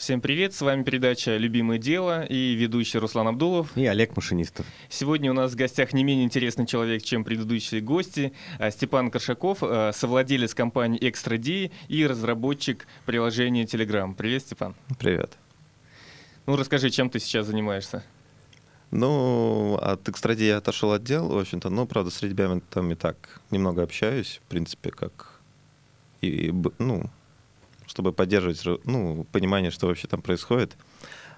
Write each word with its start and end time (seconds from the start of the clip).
Всем 0.00 0.22
привет, 0.22 0.54
с 0.54 0.62
вами 0.62 0.82
передача 0.82 1.36
«Любимое 1.36 1.76
дело» 1.76 2.24
и 2.24 2.54
ведущий 2.54 2.96
Руслан 2.96 3.28
Абдулов. 3.28 3.76
И 3.76 3.84
Олег 3.84 4.16
Машинистов. 4.16 4.64
Сегодня 4.88 5.30
у 5.30 5.34
нас 5.34 5.52
в 5.52 5.56
гостях 5.56 5.92
не 5.92 6.04
менее 6.04 6.24
интересный 6.24 6.66
человек, 6.66 7.02
чем 7.02 7.22
предыдущие 7.22 7.82
гости. 7.82 8.32
А, 8.58 8.70
Степан 8.70 9.10
Коршаков, 9.10 9.58
а, 9.60 9.92
совладелец 9.92 10.54
компании 10.54 10.98
«Экстради» 11.06 11.70
и 11.88 12.06
разработчик 12.06 12.86
приложения 13.04 13.64
Telegram. 13.64 14.14
Привет, 14.14 14.40
Степан. 14.40 14.74
Привет. 14.98 15.36
Ну, 16.46 16.56
расскажи, 16.56 16.88
чем 16.88 17.10
ты 17.10 17.20
сейчас 17.20 17.44
занимаешься? 17.44 18.02
Ну, 18.90 19.78
от 19.82 20.08
экстради 20.08 20.46
я 20.46 20.56
отошел 20.56 20.92
от 20.92 21.04
дел, 21.04 21.28
в 21.28 21.36
общем-то, 21.36 21.68
но, 21.68 21.84
правда, 21.84 22.10
с 22.10 22.22
ребятами 22.22 22.62
там 22.70 22.90
и 22.90 22.94
так 22.94 23.42
немного 23.50 23.82
общаюсь, 23.82 24.40
в 24.46 24.48
принципе, 24.48 24.92
как 24.92 25.42
и, 26.22 26.54
ну, 26.78 27.10
чтобы 27.90 28.12
поддерживать 28.12 28.62
ну, 28.84 29.26
понимание, 29.32 29.72
что 29.72 29.88
вообще 29.88 30.06
там 30.06 30.22
происходит. 30.22 30.76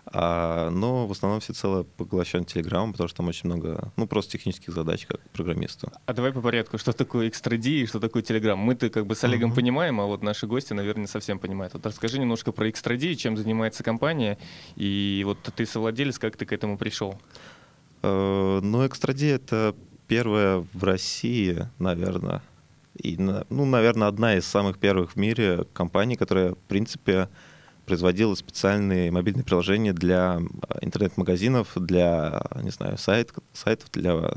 А, 0.05 0.69
но 0.71 1.07
в 1.07 1.13
основном 1.13 1.41
всецело 1.41 1.85
поглощен 1.85 2.43
Telegram, 2.43 2.91
потому 2.91 3.09
что 3.09 3.19
там 3.19 3.29
очень 3.29 3.47
много, 3.47 3.93
ну, 3.97 4.07
просто 4.07 4.33
технических 4.33 4.75
задач 4.75 5.07
как 5.07 5.21
программисту. 5.31 5.91
А 6.07 6.13
давай 6.13 6.33
по 6.33 6.41
порядку, 6.41 6.77
что 6.77 6.93
такое 6.93 7.31
Extra 7.31 7.57
и 7.57 7.87
что 7.87 8.01
такое 8.01 8.23
Telegram? 8.23 8.57
Мы-то 8.57 8.91
как 8.91 9.07
бы 9.07 9.15
с 9.15 9.25
Олегом 9.25 9.53
uh-huh. 9.53 9.57
понимаем, 9.57 10.01
а 10.01 10.07
вот 10.07 10.23
наши 10.23 10.47
гости, 10.47 10.73
наверное, 10.73 11.03
не 11.03 11.09
совсем 11.09 11.39
понимают. 11.39 11.73
Вот 11.75 11.87
расскажи 11.87 12.19
немножко 12.19 12.53
про 12.53 12.69
Extra 12.69 13.15
чем 13.15 13.37
занимается 13.37 13.83
компания, 13.83 14.39
и 14.77 15.23
вот 15.25 15.39
ты 15.39 15.65
совладелец, 15.65 16.19
как 16.19 16.37
ты 16.37 16.45
к 16.45 16.53
этому 16.53 16.77
пришел? 16.77 17.19
Uh, 18.03 18.61
ну, 18.61 18.85
Extra 18.85 19.15
это 19.25 19.75
первая 20.09 20.67
в 20.75 20.85
России, 20.85 21.69
наверное, 21.79 22.43
и, 22.95 23.17
ну, 23.17 23.65
наверное, 23.65 24.09
одна 24.09 24.37
из 24.37 24.47
самых 24.47 24.79
первых 24.79 25.13
в 25.13 25.17
мире 25.17 25.65
компаний, 25.73 26.17
которая, 26.17 26.53
в 26.53 26.59
принципе, 26.69 27.29
производила 27.87 28.35
специальные 28.35 29.11
мобильные 29.11 29.45
приложения 29.45 29.93
для 29.93 30.41
интернет-магазинов, 30.81 31.73
для, 31.77 32.43
не 32.63 32.71
знаю, 32.71 32.99
сайт, 32.99 33.33
сайтов, 33.53 33.91
для... 33.93 34.13
Э, 34.13 34.31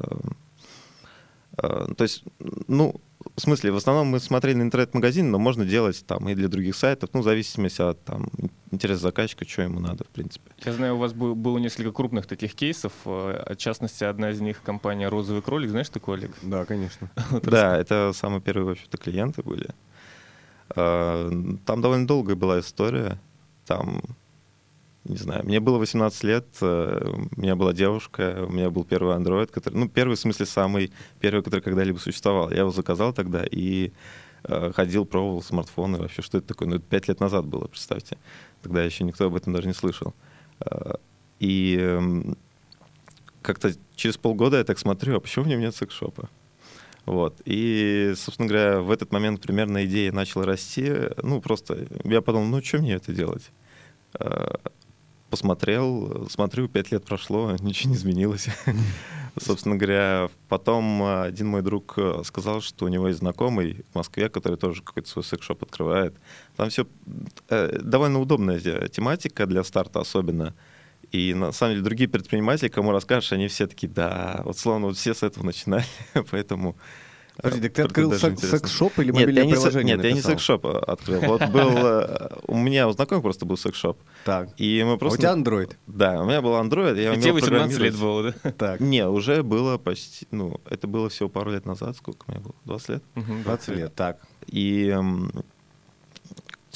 э, 1.62 1.88
то 1.96 2.04
есть, 2.04 2.24
ну, 2.68 3.00
в 3.36 3.42
смысле, 3.42 3.72
в 3.72 3.76
основном 3.76 4.08
мы 4.08 4.20
смотрели 4.20 4.58
на 4.58 4.64
интернет-магазин, 4.64 5.30
но 5.32 5.40
можно 5.40 5.66
делать 5.66 6.06
там 6.06 6.30
и 6.30 6.36
для 6.36 6.48
других 6.48 6.76
сайтов, 6.76 7.10
ну, 7.14 7.22
в 7.22 7.24
зависимости 7.24 7.82
от 7.82 8.04
там, 8.04 8.30
интереса 8.72 9.02
заказчика, 9.02 9.48
что 9.48 9.64
ему 9.64 9.80
надо, 9.80 10.04
в 10.04 10.08
принципе. 10.08 10.52
Я 10.64 10.74
знаю, 10.74 10.96
у 10.96 10.98
вас 11.00 11.14
было 11.14 11.58
несколько 11.58 11.92
крупных 11.92 12.28
таких 12.28 12.56
кейсов. 12.56 12.94
Э, 13.06 13.54
в 13.54 13.58
частности, 13.58 14.04
одна 14.04 14.30
из 14.30 14.42
них 14.42 14.62
компания 14.62 15.10
«Розовый 15.10 15.42
кролик». 15.42 15.70
Знаешь 15.70 15.90
такой, 15.90 16.18
Олег? 16.18 16.32
Да, 16.42 16.66
конечно. 16.66 17.10
Да, 17.44 17.78
это 17.78 18.12
самые 18.14 18.42
первые, 18.42 18.66
в 18.66 18.70
общем-то, 18.72 18.98
клиенты 18.98 19.44
были. 19.44 19.70
Э, 20.76 21.32
там 21.66 21.82
довольно 21.82 22.08
долгая 22.08 22.36
была 22.36 22.60
история. 22.60 23.20
Там 23.66 24.02
не 25.06 25.18
знаю, 25.18 25.46
мне 25.46 25.60
было 25.60 25.78
18 25.78 26.24
лет, 26.24 26.46
э, 26.62 27.28
у 27.36 27.40
меня 27.40 27.56
была 27.56 27.74
девушка, 27.74 28.46
у 28.48 28.52
меня 28.52 28.72
был 28.72 28.84
первый 28.84 29.16
Android, 29.16 29.48
который, 29.48 29.76
ну, 29.76 29.88
первый, 29.88 30.16
в 30.16 30.20
смысле, 30.20 30.48
самый 30.48 30.92
первый, 31.20 31.44
который 31.44 31.62
когда-либо 31.62 32.00
существовал. 32.00 32.50
Я 32.50 32.60
его 32.60 32.72
заказал 32.72 33.14
тогда 33.14 33.46
и 33.50 33.92
э, 34.44 34.72
ходил, 34.74 35.06
пробовал 35.06 35.44
смартфоны, 35.44 36.00
вообще, 36.00 36.24
что 36.24 36.40
это 36.40 36.48
такое. 36.48 36.68
Ну, 36.68 36.76
это 36.78 36.86
5 36.86 37.08
лет 37.10 37.20
назад 37.20 37.46
было, 37.46 37.68
представьте. 37.68 38.18
Тогда 38.64 38.84
еще 38.84 39.04
никто 39.04 39.28
об 39.28 39.36
этом 39.36 39.54
даже 39.54 39.68
не 39.68 39.76
слышал. 39.76 40.16
Э, 40.62 40.96
и 41.40 41.78
э, 41.80 42.02
как-то 43.44 43.74
через 43.96 44.18
полгода 44.18 44.58
я 44.58 44.64
так 44.64 44.80
смотрю, 44.80 45.18
а 45.18 45.20
почему 45.20 45.46
в 45.46 45.48
нем 45.48 45.60
нет 45.60 45.76
секс-шопа? 45.76 46.30
Вот. 47.06 47.40
И, 47.46 48.14
собственно 48.16 48.50
говоря, 48.50 48.80
в 48.82 48.90
этот 48.90 49.12
момент 49.12 49.40
примерно 49.40 49.86
идея 49.86 50.12
начала 50.12 50.46
расти. 50.46 50.92
Ну, 51.22 51.42
просто 51.42 51.86
я 52.04 52.22
подумал, 52.22 52.48
ну, 52.48 52.64
что 52.64 52.80
мне 52.80 52.94
это 52.94 53.14
делать? 53.14 53.52
Э, 55.36 55.38
посмотрел, 55.38 56.28
смотрю, 56.30 56.68
пять 56.68 56.92
лет 56.92 57.04
прошло, 57.04 57.56
ничего 57.60 57.92
не 57.92 57.98
изменилось. 57.98 58.48
Собственно 59.38 59.76
говоря, 59.76 60.30
потом 60.48 61.04
один 61.04 61.48
мой 61.48 61.62
друг 61.62 61.98
сказал, 62.24 62.62
что 62.62 62.86
у 62.86 62.88
него 62.88 63.10
есть 63.10 63.20
знакомый 63.20 63.84
в 63.92 63.96
Москве, 63.96 64.30
который 64.30 64.58
тоже 64.58 64.82
какой-то 64.82 65.10
свой 65.10 65.26
секс-шоп 65.26 65.64
открывает. 65.64 66.16
Там 66.56 66.70
все 66.70 66.88
э, 67.50 67.80
довольно 67.82 68.22
удобная 68.22 68.60
тематика 68.88 69.46
для 69.46 69.64
старта 69.66 70.00
особенно. 70.00 70.56
И 71.12 71.34
на 71.34 71.52
самом 71.52 71.74
деле 71.74 71.84
другие 71.84 72.10
предприниматели, 72.10 72.70
кому 72.70 72.92
расскажешь, 72.92 73.34
они 73.34 73.48
все 73.48 73.68
такие, 73.68 73.92
да, 73.92 74.42
вот 74.46 74.58
словно 74.58 74.88
вот 74.88 74.98
все 74.98 75.14
с 75.14 75.22
этого 75.22 75.46
начинали, 75.46 75.86
поэтому 76.32 76.78
Подожди, 77.38 77.70
так 77.70 77.74
ты 77.74 77.82
открыл 77.84 78.14
секс-шоп 78.14 78.98
или 79.00 79.12
мобильное 79.12 79.46
нет, 79.46 79.56
приложение 79.56 79.96
Нет, 79.96 80.06
я 80.06 80.12
не 80.14 80.22
секс-шоп 80.22 80.66
открыл. 80.66 81.22
Вот 81.22 81.48
был... 81.50 81.70
Э, 81.78 82.30
у 82.48 82.58
меня 82.58 82.88
у 82.88 82.92
знакомых 82.92 83.24
просто 83.24 83.46
был 83.46 83.58
секс-шоп. 83.58 83.98
Так. 84.24 84.50
И 84.58 84.84
мы 84.84 84.98
просто... 84.98 85.30
А 85.30 85.34
у 85.34 85.36
тебя 85.36 85.44
Android? 85.44 85.76
Да, 85.88 86.22
у 86.22 86.26
меня 86.26 86.42
был 86.42 86.54
Android. 86.54 87.02
Я 87.02 87.14
и 87.14 87.20
тебе 87.20 87.34
18 87.34 87.78
лет 87.80 87.96
было, 87.96 88.32
да? 88.32 88.52
Так. 88.52 88.80
Не, 88.80 89.08
уже 89.08 89.44
было 89.44 89.78
почти... 89.78 90.28
Ну, 90.32 90.60
это 90.70 90.88
было 90.88 91.10
всего 91.10 91.30
пару 91.30 91.52
лет 91.52 91.66
назад. 91.66 91.98
Сколько 91.98 92.26
мне 92.28 92.40
было? 92.40 92.56
20 92.66 92.90
лет? 92.90 93.04
20 93.16 93.68
лет, 93.70 93.96
так. 93.96 94.20
И 94.48 94.98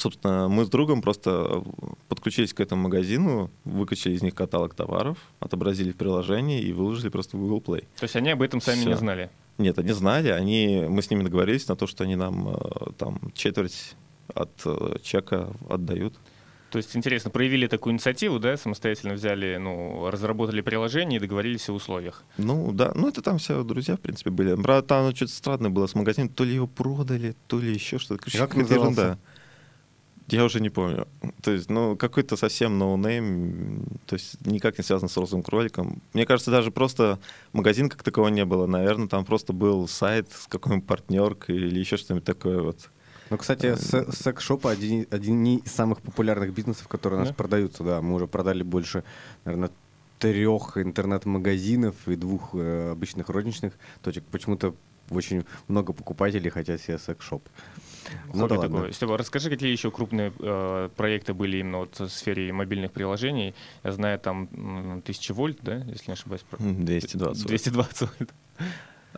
собственно, 0.00 0.48
мы 0.48 0.64
с 0.64 0.68
другом 0.68 1.02
просто 1.02 1.62
подключились 2.08 2.52
к 2.52 2.60
этому 2.60 2.84
магазину, 2.84 3.50
выкачали 3.64 4.14
из 4.14 4.22
них 4.22 4.34
каталог 4.34 4.74
товаров, 4.74 5.18
отобразили 5.38 5.92
в 5.92 5.96
приложении 5.96 6.60
и 6.60 6.72
выложили 6.72 7.10
просто 7.10 7.36
в 7.36 7.40
Google 7.40 7.60
Play. 7.60 7.84
То 7.98 8.04
есть 8.04 8.16
они 8.16 8.30
об 8.30 8.42
этом 8.42 8.60
сами 8.60 8.80
Все. 8.80 8.88
не 8.88 8.96
знали? 8.96 9.30
Нет, 9.58 9.78
они 9.78 9.92
знали, 9.92 10.28
они, 10.28 10.86
мы 10.88 11.02
с 11.02 11.10
ними 11.10 11.22
договорились 11.22 11.68
на 11.68 11.76
то, 11.76 11.86
что 11.86 12.04
они 12.04 12.16
нам 12.16 12.48
э, 12.48 12.92
там 12.96 13.32
четверть 13.34 13.94
от 14.34 14.50
э, 14.64 14.96
чека 15.02 15.52
отдают. 15.68 16.18
То 16.70 16.78
есть, 16.78 16.96
интересно, 16.96 17.30
проявили 17.30 17.66
такую 17.66 17.94
инициативу, 17.94 18.38
да, 18.38 18.56
самостоятельно 18.56 19.14
взяли, 19.14 19.56
ну, 19.56 20.08
разработали 20.08 20.60
приложение 20.60 21.18
и 21.18 21.20
договорились 21.20 21.68
о 21.68 21.72
условиях? 21.72 22.22
Ну, 22.38 22.70
да, 22.72 22.92
ну, 22.94 23.08
это 23.08 23.22
там 23.22 23.38
все 23.38 23.64
друзья, 23.64 23.96
в 23.96 24.00
принципе, 24.00 24.30
были. 24.30 24.54
Правда, 24.54 24.86
там 24.86 25.14
что-то 25.14 25.32
странное 25.32 25.70
было 25.70 25.88
с 25.88 25.96
магазином, 25.96 26.28
то 26.28 26.44
ли 26.44 26.54
его 26.54 26.68
продали, 26.68 27.34
то 27.48 27.58
ли 27.58 27.72
еще 27.72 27.98
что-то. 27.98 28.30
Как 28.30 28.54
назывался? 28.54 28.74
ерунда. 28.74 29.18
Я 30.30 30.44
уже 30.44 30.60
не 30.60 30.70
помню. 30.70 31.08
То 31.42 31.50
есть, 31.50 31.70
ну, 31.70 31.96
какой-то 31.96 32.36
совсем 32.36 32.78
ноунейм, 32.78 33.84
то 34.06 34.14
есть 34.14 34.44
никак 34.46 34.78
не 34.78 34.84
связан 34.84 35.08
с 35.08 35.16
розовым 35.16 35.42
кроликом. 35.42 36.00
Мне 36.12 36.24
кажется, 36.24 36.50
даже 36.50 36.70
просто 36.70 37.18
магазин 37.52 37.88
как 37.88 38.02
такового 38.02 38.30
не 38.30 38.44
было. 38.44 38.66
Наверное, 38.66 39.08
там 39.08 39.24
просто 39.24 39.52
был 39.52 39.88
сайт 39.88 40.30
с 40.30 40.46
какой-нибудь 40.46 40.86
партнеркой 40.86 41.56
или 41.56 41.80
еще 41.80 41.96
что-нибудь 41.96 42.24
такое 42.24 42.60
вот. 42.60 42.90
Ну, 43.30 43.38
кстати, 43.38 43.66
э, 43.66 44.12
секс-шоп 44.12 44.66
один, 44.66 45.06
один 45.10 45.44
из 45.44 45.70
самых 45.70 46.00
популярных 46.00 46.52
бизнесов, 46.52 46.88
которые 46.88 47.18
у 47.18 47.20
нас 47.20 47.28
да? 47.30 47.34
продаются. 47.34 47.84
Да, 47.84 48.02
мы 48.02 48.14
уже 48.14 48.26
продали 48.26 48.62
больше, 48.62 49.04
наверное, 49.44 49.70
трех 50.18 50.76
интернет-магазинов 50.76 51.94
и 52.06 52.16
двух 52.16 52.50
э, 52.54 52.90
обычных 52.90 53.28
розничных 53.28 53.72
точек. 54.02 54.24
Почему-то 54.30 54.74
очень 55.10 55.44
много 55.68 55.92
покупателей 55.92 56.50
хотят 56.50 56.80
себе 56.80 56.98
секс-шоп. 56.98 57.42
Ну, 58.32 58.48
да 58.48 58.58
такое. 58.58 58.92
Степа, 58.92 59.16
расскажи, 59.16 59.50
какие 59.50 59.70
еще 59.70 59.90
крупные 59.90 60.32
э, 60.38 60.88
проекты 60.96 61.34
были 61.34 61.58
именно 61.58 61.78
вот 61.78 61.98
в 61.98 62.08
сфере 62.08 62.52
мобильных 62.52 62.92
приложений. 62.92 63.54
Я 63.84 63.92
знаю, 63.92 64.18
там 64.18 64.48
1000 64.52 65.34
вольт, 65.34 65.58
да, 65.62 65.76
если 65.76 66.08
не 66.08 66.12
ошибаюсь? 66.12 66.44
220 66.58 67.46
220 67.46 68.00
вольт. 68.00 68.32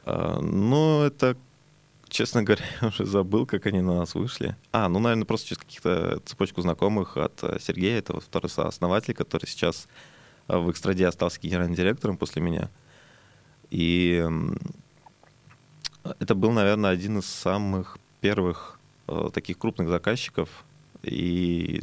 А, 0.05 0.41
ну, 0.41 1.03
это, 1.03 1.37
честно 2.09 2.43
говоря, 2.43 2.65
уже 2.83 3.07
забыл, 3.07 3.47
как 3.47 3.67
они 3.67 3.81
на 3.81 3.97
нас 3.97 4.15
вышли. 4.15 4.57
А, 4.73 4.89
ну, 4.89 4.99
наверное, 4.99 5.27
просто 5.27 5.49
через 5.49 5.63
каких-то 5.63 6.21
цепочку 6.25 6.63
знакомых 6.63 7.17
от 7.17 7.43
э, 7.43 7.59
Сергея, 7.61 7.99
это 7.99 8.19
второй 8.21 8.51
сооснователь, 8.51 9.15
который 9.15 9.47
сейчас 9.47 9.89
э, 10.49 10.57
в 10.57 10.71
Экстраде 10.71 11.07
остался 11.07 11.41
генеральным 11.41 11.75
директором 11.75 12.17
после 12.17 12.43
меня. 12.43 12.71
И 13.71 14.23
это 16.19 16.35
был, 16.35 16.51
наверное, 16.53 16.91
один 16.91 17.19
из 17.19 17.27
самых 17.27 17.99
первых 18.23 18.79
э, 19.09 19.29
таких 19.35 19.59
крупных 19.59 19.89
заказчиков. 19.89 20.65
И, 21.03 21.83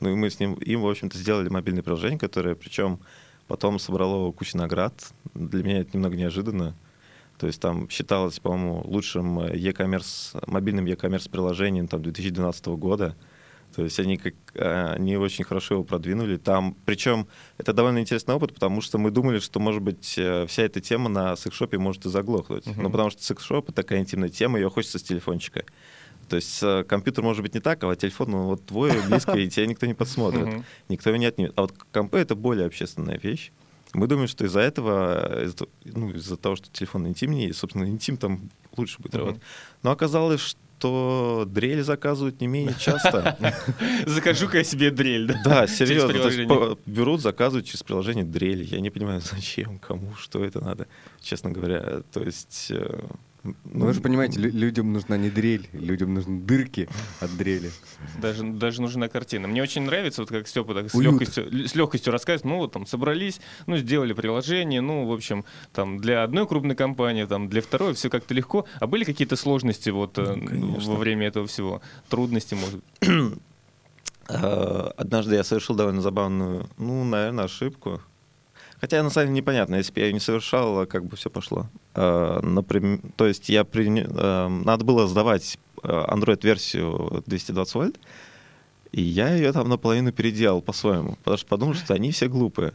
ну, 0.00 0.10
и 0.10 0.14
мы 0.16 0.30
с 0.30 0.40
ним, 0.40 0.54
им, 0.54 0.80
в 0.80 0.88
общем-то, 0.88 1.16
сделали 1.16 1.48
мобильное 1.48 1.82
приложение, 1.82 2.18
которое, 2.18 2.56
причем, 2.56 2.98
потом 3.46 3.78
собрало 3.78 4.32
кучу 4.32 4.56
наград. 4.56 4.94
Для 5.34 5.62
меня 5.62 5.80
это 5.82 5.90
немного 5.92 6.16
неожиданно. 6.16 6.74
То 7.38 7.46
есть 7.46 7.60
там 7.60 7.88
считалось, 7.90 8.38
по-моему, 8.40 8.82
лучшим 8.84 9.40
e-commerce, 9.40 10.42
мобильным 10.46 10.86
e-commerce 10.86 11.30
приложением 11.30 11.86
там, 11.86 12.02
2012 12.02 12.66
года. 12.68 13.14
То 13.74 13.84
есть 13.84 13.98
они, 13.98 14.16
как, 14.16 14.34
э, 14.54 14.94
они 14.94 15.16
очень 15.16 15.44
хорошо 15.44 15.74
его 15.74 15.84
продвинули. 15.84 16.36
Там, 16.36 16.76
причем 16.84 17.26
это 17.58 17.72
довольно 17.72 18.00
интересный 18.00 18.34
опыт, 18.34 18.54
потому 18.54 18.80
что 18.80 18.98
мы 18.98 19.10
думали, 19.10 19.38
что, 19.38 19.60
может 19.60 19.82
быть, 19.82 20.14
э, 20.18 20.46
вся 20.46 20.62
эта 20.62 20.80
тема 20.80 21.08
на 21.08 21.36
секс-шопе 21.36 21.78
может 21.78 22.04
и 22.06 22.08
заглохнуть. 22.08 22.66
Uh-huh. 22.66 22.82
Ну, 22.82 22.90
потому 22.90 23.10
что 23.10 23.22
секс-шоп— 23.22 23.64
это 23.70 23.76
такая 23.76 24.00
интимная 24.00 24.28
тема, 24.28 24.58
ее 24.58 24.68
хочется 24.68 24.98
с 24.98 25.02
телефончика. 25.02 25.64
То 26.28 26.36
есть 26.36 26.62
э, 26.62 26.84
компьютер 26.84 27.24
может 27.24 27.42
быть 27.42 27.54
не 27.54 27.60
так, 27.60 27.82
а 27.84 27.96
телефон, 27.96 28.30
ну, 28.30 28.42
вот 28.44 28.66
твой 28.66 28.92
близко, 29.06 29.32
и 29.32 29.48
тебя 29.48 29.66
никто 29.66 29.86
не 29.86 29.94
подсмотрит. 29.94 30.46
Uh-huh. 30.46 30.64
Никто 30.88 31.10
его 31.10 31.18
не 31.18 31.26
отнимет. 31.26 31.52
А 31.56 31.62
вот 31.62 31.72
компы— 31.92 32.18
это 32.20 32.34
более 32.34 32.66
общественная 32.66 33.18
вещь. 33.18 33.52
Мы 33.94 34.06
думаем, 34.06 34.28
что 34.28 34.46
из-за 34.46 34.60
этого, 34.60 35.44
из 35.44 35.54
ну, 35.84 36.10
из-за 36.10 36.36
того, 36.36 36.56
что 36.56 36.70
телефон 36.70 37.06
интимнее, 37.06 37.52
собственно, 37.52 37.84
интим 37.84 38.16
там 38.16 38.50
лучше 38.76 39.00
будет 39.00 39.14
uh-huh. 39.14 39.18
работать. 39.18 39.42
Но 39.82 39.90
оказалось, 39.90 40.56
что 40.82 41.44
дрель 41.46 41.84
заказывают 41.84 42.40
не 42.40 42.48
менее 42.48 42.74
часто. 42.76 43.36
Закажу-ка 44.06 44.58
я 44.58 44.64
себе 44.64 44.90
дрель, 44.90 45.28
да? 45.28 45.42
Да, 45.44 45.66
серьезно. 45.68 46.76
Берут, 46.86 47.20
заказывают 47.20 47.66
через 47.66 47.84
приложение 47.84 48.24
дрель. 48.24 48.64
Я 48.64 48.80
не 48.80 48.90
понимаю, 48.90 49.20
зачем, 49.32 49.78
кому, 49.78 50.14
что 50.16 50.44
это 50.44 50.60
надо, 50.60 50.88
честно 51.20 51.50
говоря. 51.50 52.02
То 52.12 52.20
есть 52.20 52.66
э, 52.70 53.00
ну, 53.44 53.86
вы 53.86 53.92
же 53.92 54.00
понимаете, 54.00 54.38
людям 54.38 54.92
нужна 54.92 55.16
не 55.16 55.28
дрель, 55.28 55.68
людям 55.72 56.14
нужны 56.14 56.40
дырки 56.40 56.88
от 57.18 57.36
дрели. 57.36 57.70
Даже, 58.20 58.44
даже 58.44 58.80
нужна 58.80 59.08
картина. 59.08 59.48
Мне 59.48 59.62
очень 59.62 59.82
нравится, 59.82 60.22
вот 60.22 60.28
как 60.28 60.46
Степа 60.46 60.74
так 60.74 60.90
с 60.90 60.94
легкостью, 60.94 61.68
с 61.68 61.74
легкостью 61.74 62.12
рассказывает, 62.12 62.44
ну 62.44 62.58
вот 62.58 62.72
там 62.72 62.86
собрались, 62.86 63.40
ну 63.66 63.76
сделали 63.76 64.12
приложение, 64.12 64.80
ну 64.80 65.06
в 65.06 65.12
общем 65.12 65.44
там 65.72 65.98
для 65.98 66.22
одной 66.22 66.46
крупной 66.46 66.76
компании, 66.76 67.24
там 67.24 67.48
для 67.48 67.62
второй 67.62 67.94
все 67.94 68.10
как-то 68.10 68.32
легко. 68.32 68.64
А 68.78 68.86
были 68.86 69.02
какие-то 69.02 69.34
сложности 69.34 69.90
вот 69.90 70.18
э, 70.18 70.34
ну, 70.34 70.78
во 70.78 70.96
время 70.96 71.26
этого 71.26 71.48
всего? 71.48 71.82
Трудности, 72.08 72.54
может? 72.54 72.84
А, 74.28 74.94
однажды 74.96 75.34
я 75.34 75.42
совершил 75.42 75.74
довольно 75.74 76.00
забавную, 76.00 76.68
ну, 76.78 77.04
наверное, 77.04 77.46
ошибку. 77.46 78.00
Хотя, 78.82 79.00
на 79.04 79.10
самом 79.10 79.28
деле, 79.28 79.36
непонятно, 79.36 79.76
если 79.76 79.92
бы 79.92 80.00
я 80.00 80.06
ее 80.06 80.12
не 80.12 80.18
совершал, 80.18 80.86
как 80.86 81.04
бы 81.04 81.16
все 81.16 81.30
пошло. 81.30 81.68
Э, 81.94 82.40
например, 82.42 82.98
то 83.14 83.28
есть 83.28 83.48
я 83.48 83.62
при... 83.62 83.86
Э, 83.88 84.48
надо 84.48 84.84
было 84.84 85.06
сдавать 85.06 85.56
э, 85.84 85.88
Android-версию 85.88 87.22
220 87.24 87.74
вольт, 87.76 88.00
и 88.90 89.00
я 89.00 89.36
ее 89.36 89.52
там 89.52 89.68
наполовину 89.68 90.10
переделал 90.10 90.62
по-своему, 90.62 91.14
потому 91.22 91.36
что 91.36 91.46
подумал, 91.46 91.74
что 91.74 91.94
они 91.94 92.10
все 92.10 92.26
глупые. 92.26 92.72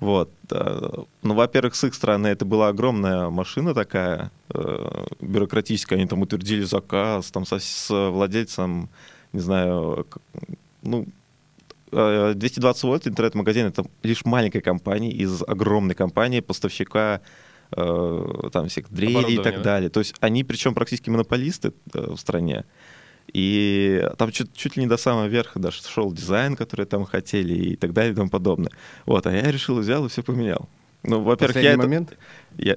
Вот. 0.00 0.30
Ну, 0.50 1.34
во-первых, 1.34 1.74
с 1.74 1.82
их 1.82 1.94
стороны 1.94 2.28
это 2.28 2.44
была 2.44 2.68
огромная 2.68 3.30
машина 3.30 3.74
такая, 3.74 4.30
бюрократическая, 5.20 5.98
они 5.98 6.06
там 6.06 6.22
утвердили 6.22 6.62
заказ, 6.62 7.32
там 7.32 7.44
со, 7.44 7.58
с 7.58 7.88
владельцем, 8.10 8.90
не 9.32 9.40
знаю, 9.40 10.06
ну, 10.82 11.08
220 11.90 12.82
вольт 12.84 13.06
интернет-магазин 13.06 13.66
это 13.66 13.84
лишь 14.02 14.24
маленькая 14.24 14.60
компания 14.60 15.10
из 15.10 15.42
огромной 15.42 15.94
компании, 15.94 16.40
поставщика 16.40 17.20
э, 17.72 18.48
там 18.52 18.68
всех 18.68 18.90
дрелей 18.90 19.34
и 19.34 19.42
так 19.42 19.56
да? 19.56 19.62
далее. 19.62 19.90
То 19.90 20.00
есть 20.00 20.14
они, 20.20 20.44
причем 20.44 20.74
практически 20.74 21.10
монополисты 21.10 21.72
э, 21.94 22.10
в 22.12 22.16
стране. 22.16 22.64
И 23.32 24.08
там 24.16 24.32
чуть, 24.32 24.54
чуть 24.54 24.76
ли 24.76 24.82
не 24.84 24.88
до 24.88 24.96
самого 24.96 25.26
верха 25.26 25.58
даже 25.58 25.82
шел 25.82 26.12
дизайн, 26.12 26.56
который 26.56 26.86
там 26.86 27.04
хотели 27.04 27.54
и 27.54 27.76
так 27.76 27.92
далее 27.92 28.12
и 28.12 28.16
тому 28.16 28.30
подобное. 28.30 28.72
Вот, 29.04 29.26
а 29.26 29.32
я 29.32 29.50
решил, 29.50 29.78
взял 29.78 30.06
и 30.06 30.08
все 30.08 30.22
поменял. 30.22 30.68
Ну, 31.02 31.20
во-первых, 31.22 31.62
я 31.62 31.76
момент? 31.76 32.12
Это, 32.12 32.68
я, 32.68 32.76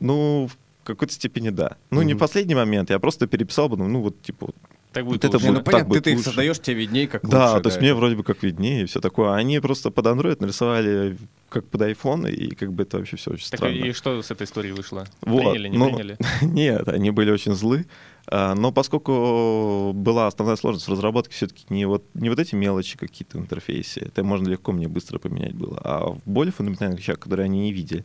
ну, 0.00 0.48
в 0.48 0.86
какой-то 0.86 1.14
степени 1.14 1.50
да. 1.50 1.76
Ну, 1.90 2.02
mm-hmm. 2.02 2.04
не 2.04 2.14
последний 2.14 2.54
момент, 2.54 2.90
я 2.90 2.98
просто 2.98 3.26
переписал, 3.26 3.68
ну, 3.68 4.02
вот, 4.02 4.20
типа, 4.22 4.50
так 4.94 5.04
будет 5.04 5.24
вот 5.24 5.34
это 5.34 5.44
будет, 5.44 5.58
ну, 5.58 5.62
понятно, 5.62 5.94
ты, 5.94 6.00
ты 6.00 6.12
их 6.12 6.20
создаешь, 6.20 6.58
тебе 6.60 6.76
виднее, 6.76 7.08
как 7.08 7.28
да, 7.28 7.50
лучше. 7.50 7.62
То 7.62 7.68
есть 7.68 7.80
мне 7.80 7.94
вроде 7.94 8.16
бы 8.16 8.24
как 8.24 8.42
виднее 8.42 8.82
и 8.82 8.86
все 8.86 9.00
такое. 9.00 9.30
А 9.30 9.36
они 9.36 9.58
просто 9.60 9.90
под 9.90 10.06
Android 10.06 10.36
нарисовали 10.40 11.18
как 11.48 11.68
под 11.68 11.82
iPhone, 11.82 12.30
и 12.30 12.54
как 12.54 12.72
бы 12.72 12.84
это 12.84 12.98
вообще 12.98 13.16
все 13.16 13.32
очень 13.32 13.48
так 13.50 13.58
странно. 13.58 13.74
И 13.74 13.92
что 13.92 14.22
с 14.22 14.30
этой 14.30 14.44
историей 14.44 14.72
вышло? 14.72 15.06
Вот. 15.20 15.52
Приняли, 15.52 15.68
не 15.68 15.78
ну, 15.78 15.94
приняли? 15.94 16.16
Нет, 16.42 16.88
они 16.88 17.10
были 17.10 17.30
очень 17.30 17.54
злы. 17.54 17.86
А, 18.26 18.54
но 18.54 18.72
поскольку 18.72 19.92
была 19.94 20.26
основная 20.26 20.56
сложность 20.56 20.88
в 20.88 20.90
разработке 20.90 21.34
все-таки 21.34 21.64
не 21.68 21.84
вот, 21.86 22.04
не 22.14 22.30
вот 22.30 22.38
эти 22.38 22.54
мелочи 22.54 22.96
какие-то 22.96 23.38
в 23.38 23.40
интерфейсе, 23.40 24.00
это 24.00 24.24
можно 24.24 24.48
легко 24.48 24.72
мне 24.72 24.88
быстро 24.88 25.18
поменять 25.18 25.54
было, 25.54 25.78
а 25.84 26.10
в 26.10 26.20
более 26.24 26.52
фундаментальных 26.52 26.98
вещах, 27.00 27.18
которые 27.18 27.44
они 27.44 27.60
не 27.60 27.72
видели, 27.72 28.04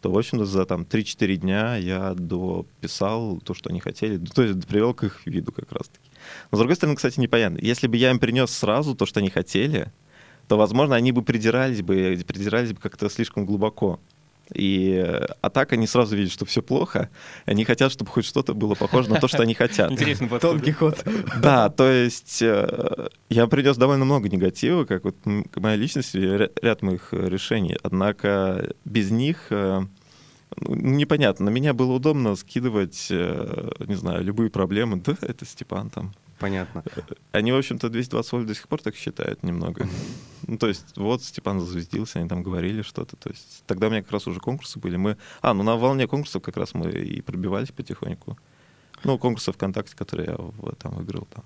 то, 0.00 0.10
в 0.10 0.18
общем-то, 0.18 0.44
за 0.44 0.64
там 0.64 0.82
3-4 0.82 1.36
дня 1.36 1.76
я 1.76 2.14
дописал 2.14 3.40
то, 3.40 3.54
что 3.54 3.70
они 3.70 3.80
хотели, 3.80 4.16
то 4.18 4.42
есть 4.42 4.66
привел 4.66 4.94
к 4.94 5.04
их 5.04 5.26
виду 5.26 5.52
как 5.52 5.70
раз-таки. 5.72 6.09
Но, 6.50 6.56
с 6.56 6.58
другой 6.58 6.76
стороны, 6.76 6.96
кстати, 6.96 7.20
непонятно. 7.20 7.58
Если 7.60 7.86
бы 7.86 7.96
я 7.96 8.10
им 8.10 8.18
принес 8.18 8.50
сразу 8.50 8.94
то, 8.94 9.06
что 9.06 9.20
они 9.20 9.30
хотели, 9.30 9.92
то, 10.48 10.56
возможно, 10.56 10.96
они 10.96 11.12
бы 11.12 11.22
придирались 11.22 11.82
бы, 11.82 12.20
придирались 12.26 12.72
бы 12.72 12.80
как-то 12.80 13.08
слишком 13.08 13.44
глубоко. 13.44 14.00
И, 14.54 15.00
а 15.40 15.50
так 15.50 15.72
они 15.72 15.86
сразу 15.86 16.16
видят, 16.16 16.32
что 16.32 16.44
все 16.44 16.62
плохо. 16.62 17.08
Они 17.44 17.64
хотят, 17.64 17.92
чтобы 17.92 18.10
хоть 18.10 18.24
что-то 18.24 18.54
было 18.54 18.74
похоже 18.74 19.10
на 19.10 19.20
то, 19.20 19.28
что 19.28 19.42
они 19.42 19.54
хотят. 19.54 19.90
Интересно, 19.92 20.28
тонкий 20.40 20.72
ход. 20.72 21.04
Да, 21.40 21.68
то 21.68 21.88
есть 21.88 22.42
э, 22.42 23.08
я 23.28 23.46
принес 23.46 23.76
довольно 23.76 24.04
много 24.04 24.28
негатива, 24.28 24.84
как 24.84 25.04
вот 25.04 25.16
моя 25.54 25.76
личность, 25.76 26.14
ряд 26.14 26.82
моих 26.82 27.12
решений. 27.12 27.76
Однако 27.82 28.74
без 28.84 29.10
них 29.10 29.46
э, 29.50 29.82
ну, 30.56 30.74
непонятно. 30.74 31.46
На 31.46 31.50
меня 31.50 31.72
было 31.74 31.92
удобно 31.92 32.36
скидывать, 32.36 33.08
э, 33.10 33.70
не 33.86 33.94
знаю, 33.94 34.24
любые 34.24 34.50
проблемы. 34.50 35.02
Да, 35.10 35.16
это 35.22 35.44
Степан 35.44 35.90
там. 35.90 36.12
Понятно. 36.38 36.82
Э, 36.96 37.00
они, 37.32 37.52
в 37.52 37.56
общем-то, 37.56 37.88
220 37.88 38.32
вольт 38.32 38.46
до 38.46 38.54
сих 38.54 38.68
пор 38.68 38.80
так 38.80 38.96
считают 38.96 39.42
немного. 39.42 39.88
Ну, 40.46 40.58
то 40.58 40.68
есть, 40.68 40.96
вот 40.96 41.22
Степан 41.22 41.60
зазвездился, 41.60 42.18
они 42.18 42.28
там 42.28 42.42
говорили 42.42 42.82
что-то. 42.82 43.16
То 43.16 43.30
есть, 43.30 43.62
тогда 43.66 43.86
у 43.86 43.90
меня 43.90 44.02
как 44.02 44.12
раз 44.12 44.26
уже 44.26 44.40
конкурсы 44.40 44.78
были. 44.78 44.96
Мы... 44.96 45.16
А, 45.42 45.54
ну 45.54 45.62
на 45.62 45.76
волне 45.76 46.06
конкурсов 46.06 46.42
как 46.42 46.56
раз 46.56 46.74
мы 46.74 46.90
и 46.90 47.20
пробивались 47.20 47.70
потихоньку. 47.70 48.36
Ну, 49.04 49.18
конкурсы 49.18 49.52
ВКонтакте, 49.52 49.96
которые 49.96 50.28
я 50.28 50.72
там 50.78 50.94
выиграл 50.94 51.26
там. 51.32 51.44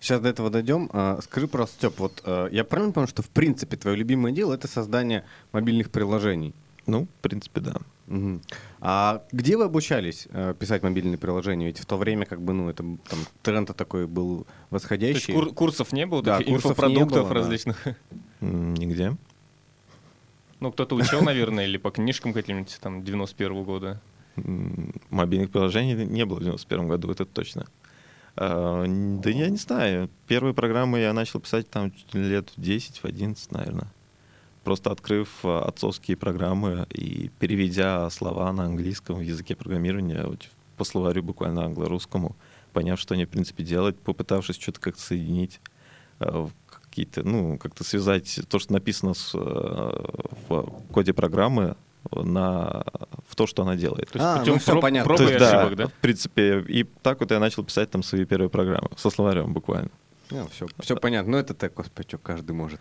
Сейчас 0.00 0.20
до 0.20 0.28
этого 0.28 0.50
дойдем. 0.50 0.90
А, 0.92 1.20
скажи 1.22 1.46
просто, 1.46 1.76
Степ, 1.76 1.98
вот 1.98 2.22
а, 2.24 2.48
я 2.48 2.64
правильно 2.64 2.92
понимаю, 2.92 3.08
что 3.08 3.22
в 3.22 3.28
принципе 3.28 3.76
твое 3.76 3.96
любимое 3.96 4.32
дело 4.32 4.54
это 4.54 4.66
создание 4.66 5.24
мобильных 5.52 5.90
приложений? 5.90 6.54
Ну, 6.86 7.06
в 7.06 7.22
принципе, 7.22 7.60
да. 7.60 7.76
Угу. 8.08 8.40
А 8.80 9.24
где 9.30 9.56
вы 9.56 9.64
обучались 9.64 10.26
э, 10.30 10.54
писать 10.58 10.82
мобильные 10.82 11.16
приложения? 11.16 11.66
Ведь 11.66 11.78
в 11.78 11.86
то 11.86 11.96
время 11.96 12.26
как 12.26 12.42
бы, 12.42 12.52
ну, 12.52 12.68
это 12.68 12.82
там 13.08 13.20
тренд 13.42 13.74
такой 13.76 14.06
был 14.06 14.46
восходящий. 14.70 15.26
То 15.26 15.32
есть 15.32 15.44
кур- 15.44 15.54
курсов 15.54 15.92
не 15.92 16.06
было? 16.06 16.22
Да, 16.22 16.38
таких 16.38 16.54
курсов 16.54 16.72
инфопродуктов 16.72 17.24
было, 17.28 17.34
различных? 17.34 17.82
Да. 17.84 17.94
Нигде. 18.40 19.16
Ну, 20.58 20.72
кто-то 20.72 20.96
учил, 20.96 21.22
наверное, 21.22 21.66
или 21.66 21.76
по 21.76 21.90
книжкам 21.90 22.32
каким-нибудь 22.32 22.78
там 22.80 23.00
91-го 23.00 23.64
года? 23.64 24.00
Мобильных 25.10 25.50
приложений 25.50 26.06
не 26.06 26.24
было 26.24 26.38
в 26.38 26.42
91 26.42 26.88
году, 26.88 27.10
это 27.10 27.24
точно. 27.24 27.66
А, 28.34 28.84
да 28.86 29.30
я 29.30 29.48
не 29.48 29.56
знаю. 29.58 30.10
Первые 30.26 30.54
программы 30.54 31.00
я 31.00 31.12
начал 31.12 31.38
писать 31.40 31.70
там 31.70 31.92
лет 32.12 32.50
в 32.56 32.60
10, 32.60 32.98
в 32.98 33.04
11, 33.04 33.52
наверное 33.52 33.92
просто 34.64 34.90
открыв 34.90 35.44
э, 35.44 35.58
отцовские 35.58 36.16
программы 36.16 36.86
и 36.90 37.30
переведя 37.38 38.08
слова 38.10 38.52
на 38.52 38.64
английском 38.64 39.16
в 39.16 39.20
языке 39.20 39.54
программирования 39.56 40.26
по 40.76 40.84
словарю 40.84 41.22
буквально 41.22 41.64
англо-русскому, 41.64 42.36
поняв, 42.72 42.98
что 42.98 43.14
они 43.14 43.24
в 43.24 43.28
принципе 43.28 43.64
делать, 43.64 43.98
попытавшись 43.98 44.56
что-то 44.60 44.80
как-то 44.80 45.02
соединить, 45.02 45.60
э, 46.20 46.48
какие-то, 46.68 47.22
ну, 47.22 47.58
как-то 47.58 47.84
связать 47.84 48.40
то, 48.48 48.58
что 48.58 48.72
написано 48.72 49.14
с, 49.14 49.32
э, 49.34 49.38
в 49.38 50.82
коде 50.92 51.12
программы 51.12 51.76
на, 52.10 52.84
в 53.28 53.36
то, 53.36 53.46
что 53.46 53.62
она 53.62 53.76
делает. 53.76 54.10
То 54.10 54.18
есть 54.18 54.28
а, 54.28 54.38
путем 54.38 54.54
ну, 54.54 54.58
все 54.58 54.72
проб, 54.72 54.82
понятно. 54.82 55.16
То 55.16 55.22
есть, 55.22 55.38
да, 55.38 55.60
ошибок, 55.60 55.76
да? 55.76 55.86
В 55.88 55.92
принципе, 55.94 56.60
и 56.68 56.84
так 56.84 57.20
вот 57.20 57.30
я 57.30 57.38
начал 57.38 57.64
писать 57.64 57.90
там 57.90 58.02
свои 58.02 58.24
первые 58.24 58.50
программы 58.50 58.90
со 58.96 59.10
словарем 59.10 59.52
буквально. 59.52 59.90
Ну, 60.32 60.48
все, 60.48 60.66
все 60.80 60.96
понятно. 60.96 61.32
Ну, 61.32 61.38
это 61.38 61.54
так, 61.54 61.74
господи, 61.74 62.08
что 62.08 62.18
каждый 62.18 62.52
может. 62.52 62.80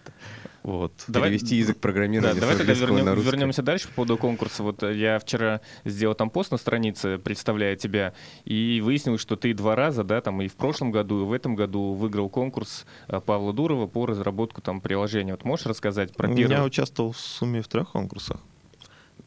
Вот. 0.64 0.94
Давай, 1.08 1.30
Перевести 1.30 1.56
язык 1.56 1.80
программирования. 1.80 2.34
Да, 2.36 2.40
давай 2.40 2.56
тогда 2.56 2.74
вернем, 2.74 3.20
вернемся 3.20 3.62
дальше 3.62 3.88
по 3.90 3.96
поводу 3.96 4.18
конкурса. 4.18 4.64
Вот 4.64 4.84
э, 4.84 4.96
я 4.96 5.20
вчера 5.20 5.62
сделал 5.84 6.16
там 6.16 6.30
пост 6.30 6.52
на 6.52 6.58
странице, 6.58 7.18
представляя 7.18 7.76
тебя, 7.76 8.14
и 8.46 8.82
выяснилось, 8.84 9.22
что 9.22 9.36
ты 9.36 9.54
два 9.54 9.76
раза, 9.76 10.04
да, 10.04 10.22
там 10.22 10.42
и 10.42 10.48
в 10.48 10.56
прошлом 10.56 10.92
году, 10.92 11.24
и 11.24 11.26
в 11.26 11.34
этом 11.34 11.56
году 11.56 11.94
выиграл 11.94 12.30
конкурс 12.30 12.86
э, 13.08 13.20
Павла 13.20 13.54
Дурова 13.54 13.88
по 13.88 14.06
разработку 14.06 14.62
там 14.62 14.82
приложения. 14.82 15.34
Вот 15.34 15.44
можешь 15.44 15.66
рассказать 15.66 16.16
про 16.16 16.28
первый? 16.28 16.56
Я 16.56 16.64
участвовал 16.64 17.12
в 17.12 17.20
сумме 17.20 17.62
в 17.62 17.68
трех 17.68 17.92
конкурсах. 17.92 18.40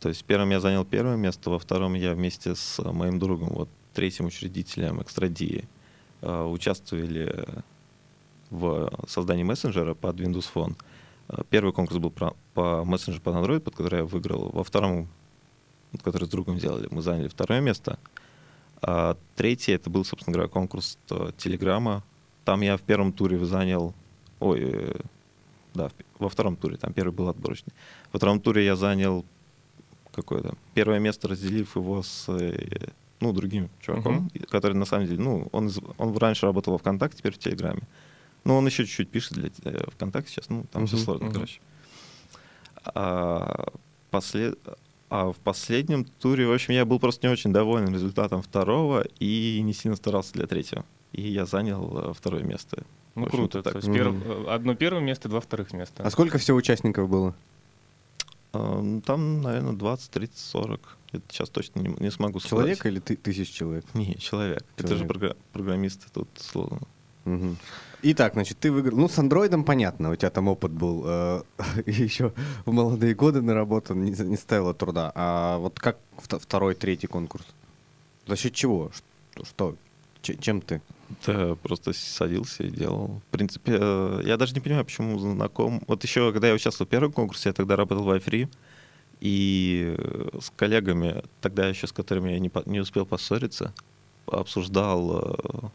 То 0.00 0.08
есть 0.08 0.24
первым 0.24 0.50
я 0.50 0.60
занял 0.60 0.84
первое 0.84 1.16
место, 1.16 1.50
во 1.50 1.58
втором 1.58 1.94
я 1.94 2.14
вместе 2.14 2.54
с 2.54 2.82
моим 2.82 3.18
другом, 3.18 3.48
вот 3.50 3.68
третьим 3.92 4.26
учредителем 4.26 5.02
Экстрадии, 5.02 5.64
э, 6.20 6.44
участвовали 6.44 7.46
в 8.54 8.90
создании 9.08 9.42
мессенджера 9.42 9.94
под 9.94 10.20
Windows 10.20 10.46
Phone. 10.54 10.76
Э, 11.28 11.42
первый 11.50 11.72
конкурс 11.72 11.98
был 11.98 12.10
про, 12.10 12.34
по 12.54 12.84
мессенджеру 12.84 13.22
под 13.22 13.34
Android, 13.34 13.60
под 13.60 13.74
который 13.74 13.98
я 14.00 14.04
выиграл. 14.04 14.50
Во 14.50 14.64
втором, 14.64 15.08
который 16.02 16.24
с 16.24 16.30
другом 16.30 16.58
делали, 16.58 16.88
мы 16.90 17.02
заняли 17.02 17.28
второе 17.28 17.60
место. 17.60 17.98
А 18.80 19.16
третий 19.36 19.72
это 19.72 19.90
был, 19.90 20.04
собственно 20.04 20.34
говоря, 20.34 20.48
конкурс 20.48 20.98
э, 21.10 21.32
Телеграма. 21.36 22.02
Там 22.44 22.60
я 22.60 22.76
в 22.76 22.82
первом 22.82 23.12
туре 23.12 23.44
занял... 23.44 23.94
Ой, 24.40 24.60
э, 24.62 25.00
да, 25.74 25.90
во 26.18 26.28
втором 26.28 26.56
туре, 26.56 26.76
там 26.76 26.92
первый 26.92 27.12
был 27.12 27.28
отборочный. 27.28 27.72
Во 28.12 28.18
втором 28.18 28.40
туре 28.40 28.64
я 28.64 28.76
занял 28.76 29.24
какое-то 30.12 30.54
первое 30.74 31.00
место, 31.00 31.26
разделив 31.26 31.74
его 31.74 32.02
с 32.02 32.28
ну, 33.20 33.32
другим 33.32 33.70
чуваком, 33.80 34.30
uh-huh. 34.32 34.46
который 34.46 34.74
на 34.74 34.84
самом 34.84 35.06
деле, 35.06 35.18
ну, 35.20 35.48
он, 35.50 35.70
он 35.98 36.16
раньше 36.16 36.46
работал 36.46 36.74
во 36.74 36.78
ВКонтакте, 36.78 37.18
теперь 37.18 37.32
в 37.32 37.38
Телеграме. 37.38 37.82
Ну, 38.44 38.56
он 38.56 38.66
еще 38.66 38.84
чуть-чуть 38.84 39.10
пишет 39.10 39.34
для 39.34 39.50
э, 39.64 39.90
ВКонтакте 39.92 40.30
сейчас, 40.30 40.48
ну, 40.50 40.64
там 40.70 40.84
uh-huh, 40.84 40.86
все 40.86 40.96
сложно, 40.98 41.26
uh-huh. 41.26 41.32
короче. 41.32 41.60
А, 42.84 43.72
послед... 44.10 44.58
а 45.08 45.32
в 45.32 45.36
последнем 45.36 46.04
туре, 46.04 46.46
в 46.46 46.52
общем, 46.52 46.74
я 46.74 46.84
был 46.84 46.98
просто 46.98 47.26
не 47.26 47.32
очень 47.32 47.52
доволен 47.52 47.92
результатом 47.92 48.42
второго 48.42 49.06
и 49.18 49.60
не 49.62 49.72
сильно 49.72 49.96
старался 49.96 50.32
для 50.34 50.46
третьего. 50.46 50.84
и 51.12 51.22
я 51.22 51.46
занял 51.46 52.12
второе 52.12 52.42
место. 52.42 52.84
Ну 53.14 53.26
круто, 53.26 53.62
так. 53.62 53.74
то 53.74 53.78
есть 53.78 53.92
перв... 53.92 54.48
одно 54.48 54.74
первое 54.74 55.00
место, 55.00 55.28
два 55.28 55.40
вторых 55.40 55.72
места. 55.72 56.02
А 56.02 56.10
сколько 56.10 56.38
всего 56.38 56.56
участников 56.58 57.08
было? 57.08 57.34
Ну, 58.52 59.00
там, 59.00 59.42
наверное, 59.42 59.72
20, 59.72 60.10
30, 60.10 60.38
40. 60.38 60.96
Это 61.12 61.22
сейчас 61.30 61.48
точно 61.48 61.80
не, 61.80 61.94
не 61.98 62.10
смогу 62.10 62.40
сказать. 62.40 62.78
Человек 62.78 62.86
или 62.86 63.00
ты, 63.00 63.16
тысяч 63.16 63.50
человек? 63.50 63.84
Не, 63.94 64.16
человек. 64.16 64.20
человек. 64.20 64.64
Это 64.76 64.96
же 64.96 65.04
програ- 65.04 65.36
программисты 65.52 66.06
тут 66.12 66.28
сложно. 66.36 66.80
Угу. 67.24 67.56
Итак, 68.02 68.34
значит, 68.34 68.58
ты 68.58 68.70
выиграл. 68.70 68.98
Ну, 68.98 69.08
с 69.08 69.18
андроидом 69.18 69.64
понятно, 69.64 70.10
у 70.10 70.16
тебя 70.16 70.30
там 70.30 70.48
опыт 70.48 70.72
был. 70.72 71.04
Э, 71.06 71.42
еще 71.86 72.32
в 72.66 72.72
молодые 72.72 73.14
годы 73.14 73.40
наработан, 73.40 74.04
не, 74.04 74.10
не 74.10 74.36
ставило 74.36 74.74
труда. 74.74 75.10
А 75.14 75.58
вот 75.58 75.78
как 75.80 75.98
второй, 76.18 76.74
третий 76.74 77.06
конкурс? 77.06 77.46
За 78.26 78.36
счет 78.36 78.52
чего? 78.52 78.90
Что? 78.94 79.44
что? 79.44 79.76
Чем 80.40 80.60
ты? 80.60 80.80
Да, 81.26 81.54
просто 81.56 81.92
садился 81.92 82.64
и 82.64 82.70
делал. 82.70 83.20
В 83.28 83.30
принципе, 83.30 83.76
э, 83.78 84.22
я 84.24 84.36
даже 84.36 84.54
не 84.54 84.60
понимаю, 84.60 84.84
почему 84.84 85.18
знаком. 85.18 85.82
Вот 85.86 86.02
еще, 86.02 86.32
когда 86.32 86.48
я 86.48 86.54
участвовал 86.54 86.86
в 86.86 86.90
первом 86.90 87.12
конкурсе, 87.12 87.50
я 87.50 87.52
тогда 87.52 87.76
работал 87.76 88.04
в 88.04 88.10
iFree, 88.10 88.48
и 89.20 89.94
э, 89.96 90.38
с 90.40 90.50
коллегами, 90.56 91.22
тогда 91.40 91.68
еще 91.68 91.86
с 91.86 91.92
которыми 91.92 92.32
я 92.32 92.38
не, 92.38 92.50
не 92.66 92.80
успел 92.80 93.06
поссориться, 93.06 93.72
обсуждал, 94.26 95.20
э, 95.20 95.68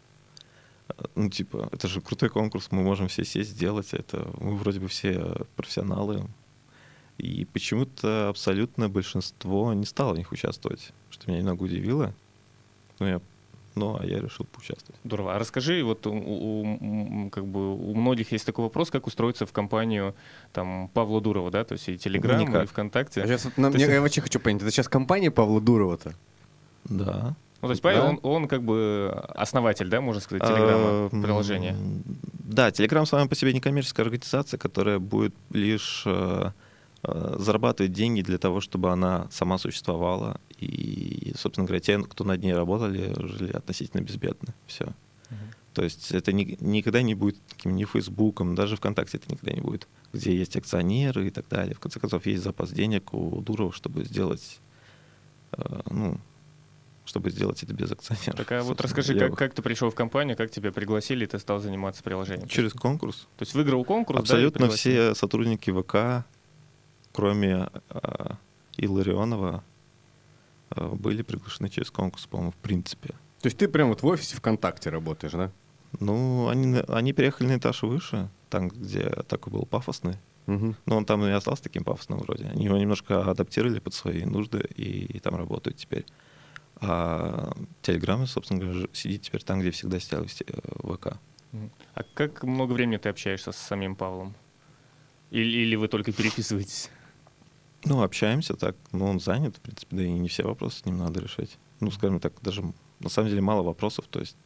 ну, 1.16 1.30
типа, 1.30 1.70
это 1.72 1.88
же 1.88 2.02
крутой 2.02 2.30
конкурс, 2.30 2.70
мы 2.72 2.84
можем 2.84 3.08
все 3.08 3.24
сесть, 3.24 3.52
сделать 3.52 3.94
это. 3.94 4.32
Мы 4.40 4.56
вроде 4.56 4.80
бы 4.80 4.88
все 4.88 5.46
профессионалы. 5.56 6.28
И 7.18 7.46
почему-то 7.46 8.30
абсолютное 8.30 8.88
большинство 8.88 9.74
не 9.74 9.86
стало 9.86 10.14
в 10.14 10.18
них 10.18 10.32
участвовать, 10.32 10.94
что 11.10 11.30
меня 11.30 11.40
немного 11.40 11.64
удивило. 11.64 12.14
Ну, 13.00 13.08
я 13.08 13.22
ну, 13.76 13.98
а 14.00 14.06
я 14.06 14.20
решил 14.20 14.46
поучаствовать. 14.46 15.00
Здорово. 15.06 15.36
А 15.36 15.40
расскажи, 15.40 15.84
вот 15.84 16.06
у, 16.06 16.12
у, 16.12 17.30
как 17.30 17.46
бы 17.46 17.76
у 17.76 17.96
многих 17.96 18.32
есть 18.32 18.46
такой 18.46 18.66
вопрос, 18.66 18.90
как 18.90 19.08
устроиться 19.08 19.46
в 19.46 19.54
компанию 19.54 20.16
там 20.52 20.90
Павла 20.94 21.22
Дурова, 21.22 21.50
да, 21.50 21.64
то 21.64 21.74
есть 21.74 21.88
и 21.88 21.98
Телеграм, 21.98 22.64
и 22.64 22.66
ВКонтакте. 22.66 23.22
А 23.22 23.28
сейчас 23.28 23.46
вот, 23.46 23.58
нам, 23.58 23.74
я 23.76 24.02
вообще 24.02 24.22
хочу 24.22 24.40
понять, 24.40 24.62
это 24.62 24.72
сейчас 24.72 24.90
компания 24.90 25.32
Павла 25.32 25.62
Дурова-то? 25.62 26.14
Да. 26.86 27.36
Ну, 27.62 27.68
то 27.68 27.72
есть 27.72 27.82
Павел, 27.82 28.02
да? 28.02 28.10
он, 28.10 28.20
он 28.24 28.48
как 28.48 28.64
бы 28.64 29.12
основатель, 29.30 29.90
да, 29.90 30.00
можно 30.00 30.22
сказать, 30.22 30.44
Телеграма, 30.48 31.10
приложения? 31.10 31.76
Да, 32.40 32.72
Телеграм 32.72 33.06
сама 33.06 33.28
по 33.28 33.36
себе 33.36 33.54
не 33.54 33.60
коммерческая 33.60 34.06
организация, 34.06 34.58
которая 34.58 35.00
будет 35.00 35.36
лишь 35.52 36.04
э, 36.06 36.52
э, 37.04 37.36
зарабатывать 37.38 37.92
деньги 37.92 38.22
для 38.22 38.38
того, 38.38 38.62
чтобы 38.62 38.92
она 38.92 39.28
сама 39.32 39.58
существовала 39.58 40.40
и, 40.58 41.34
собственно 41.38 41.68
говоря, 41.68 41.82
те, 41.82 42.00
кто 42.00 42.24
над 42.24 42.42
ней 42.42 42.54
работали, 42.54 43.14
жили 43.28 43.52
относительно 43.52 44.02
безбедно. 44.02 44.54
Все. 44.66 44.94
То 45.74 45.84
есть 45.84 46.12
это 46.12 46.34
ни, 46.34 46.58
никогда 46.60 47.02
не 47.02 47.14
будет 47.14 47.38
таким 47.48 47.76
ни 47.76 47.86
Фейсбуком, 47.86 48.56
даже 48.56 48.76
ВКонтакте 48.76 49.18
это 49.18 49.32
никогда 49.32 49.54
не 49.54 49.62
будет, 49.62 49.88
где 50.12 50.36
есть 50.36 50.58
акционеры 50.58 51.28
и 51.28 51.30
так 51.30 51.48
далее. 51.48 51.76
В 51.76 51.80
конце 51.80 52.00
концов, 52.00 52.26
есть 52.26 52.44
запас 52.44 52.72
денег 52.72 53.14
у 53.14 53.42
Дурова, 53.42 53.72
чтобы 53.72 54.04
сделать, 54.04 54.60
э, 55.52 55.82
ну, 55.90 56.20
чтобы 57.10 57.30
сделать 57.32 57.62
это 57.64 57.74
без 57.74 57.92
акционеров. 57.92 58.36
Так 58.36 58.52
а 58.52 58.64
вот 58.64 58.80
расскажи, 58.82 59.18
как, 59.18 59.36
как 59.36 59.54
ты 59.54 59.62
пришел 59.62 59.90
в 59.90 59.96
компанию, 59.96 60.38
как 60.38 60.52
тебя 60.52 60.72
пригласили, 60.72 61.26
и 61.26 61.28
ты 61.28 61.40
стал 61.40 61.60
заниматься 61.60 62.04
приложением? 62.04 62.48
Через 62.48 62.74
конкурс. 62.74 63.28
То 63.38 63.44
есть 63.44 63.54
выиграл 63.54 63.84
конкурс, 63.84 64.20
Абсолютно 64.20 64.68
да, 64.68 64.74
все 64.74 65.16
сотрудники 65.16 65.72
ВК, 65.72 66.26
кроме 67.12 67.70
э, 67.90 68.34
Илларионова, 68.78 69.64
Э, 70.76 70.88
были 70.88 71.22
приглашены 71.22 71.70
через 71.70 71.92
конкурс, 71.92 72.26
по-моему, 72.28 72.52
в 72.52 72.56
принципе. 72.56 73.10
То 73.42 73.48
есть 73.48 73.58
ты 73.58 73.68
прямо 73.68 73.90
вот 73.90 74.02
в 74.02 74.06
офисе 74.06 74.36
ВКонтакте 74.36 74.90
работаешь, 74.90 75.34
да? 75.34 75.52
Ну, 76.00 76.48
они, 76.50 76.82
они 76.88 77.14
переехали 77.14 77.48
на 77.48 77.58
этаж 77.58 77.82
выше, 77.84 78.30
там, 78.50 78.70
где 78.70 79.10
такой 79.28 79.54
был 79.54 79.66
пафосный. 79.66 80.18
Угу. 80.48 80.76
Но 80.86 80.98
он 80.98 81.06
там 81.06 81.26
и 81.26 81.32
остался 81.32 81.64
таким 81.64 81.84
пафосным 81.84 82.20
вроде. 82.20 82.46
Они 82.46 82.66
его 82.66 82.78
немножко 82.78 83.30
адаптировали 83.30 83.80
под 83.80 83.94
свои 83.94 84.26
нужды 84.26 84.68
и, 84.76 85.06
и 85.06 85.20
там 85.20 85.36
работают 85.36 85.78
теперь. 85.78 86.06
А 86.82 87.52
Телеграм, 87.82 88.26
собственно 88.26 88.60
говоря, 88.62 88.88
сидит 88.94 89.24
теперь 89.24 89.44
там, 89.44 89.60
где 89.60 89.72
всегда 89.72 90.00
сидел 90.00 90.24
в 90.24 90.42
э, 90.42 90.96
ВК. 90.96 91.18
А 91.94 92.04
как 92.14 92.44
много 92.44 92.74
времени 92.74 92.98
ты 92.98 93.10
общаешься 93.10 93.52
с 93.52 93.58
самим 93.58 93.96
Павлом? 93.96 94.36
Или, 95.32 95.60
или 95.60 95.76
вы 95.76 95.88
только 95.88 96.12
переписываетесь? 96.12 96.90
Ну, 97.86 98.02
общаемся 98.02 98.56
так. 98.56 98.76
Ну, 98.92 99.06
он 99.06 99.20
занят, 99.20 99.58
в 99.58 99.62
принципе, 99.62 99.96
да 99.96 100.04
и 100.04 100.12
не 100.12 100.30
все 100.30 100.44
вопросы 100.44 100.80
с 100.80 100.86
ним 100.86 100.98
надо 100.98 101.22
решать. 101.22 101.58
Ну, 101.80 101.92
скажем 101.92 102.20
так, 102.20 102.34
даже 102.42 102.64
на 103.00 103.10
самом 103.10 103.30
деле 103.30 103.42
мало 103.42 103.64
вопросов. 103.64 104.06
То 104.10 104.20
есть 104.20 104.38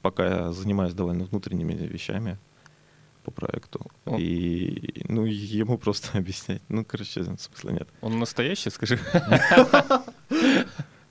пока 0.00 0.26
я 0.26 0.52
занимаюсь 0.52 0.94
довольно 0.94 1.24
внутренними 1.24 1.72
вещами 1.72 2.38
по 3.24 3.30
проекту. 3.30 3.86
Он... 4.04 4.16
И, 4.18 5.04
ну, 5.08 5.24
ему 5.24 5.78
просто 5.78 6.08
объяснять. 6.18 6.62
Ну, 6.68 6.84
короче, 6.84 7.24
смысла 7.24 7.70
нет. 7.70 7.88
Он 8.00 8.18
настоящий, 8.18 8.70
скажи? 8.70 8.98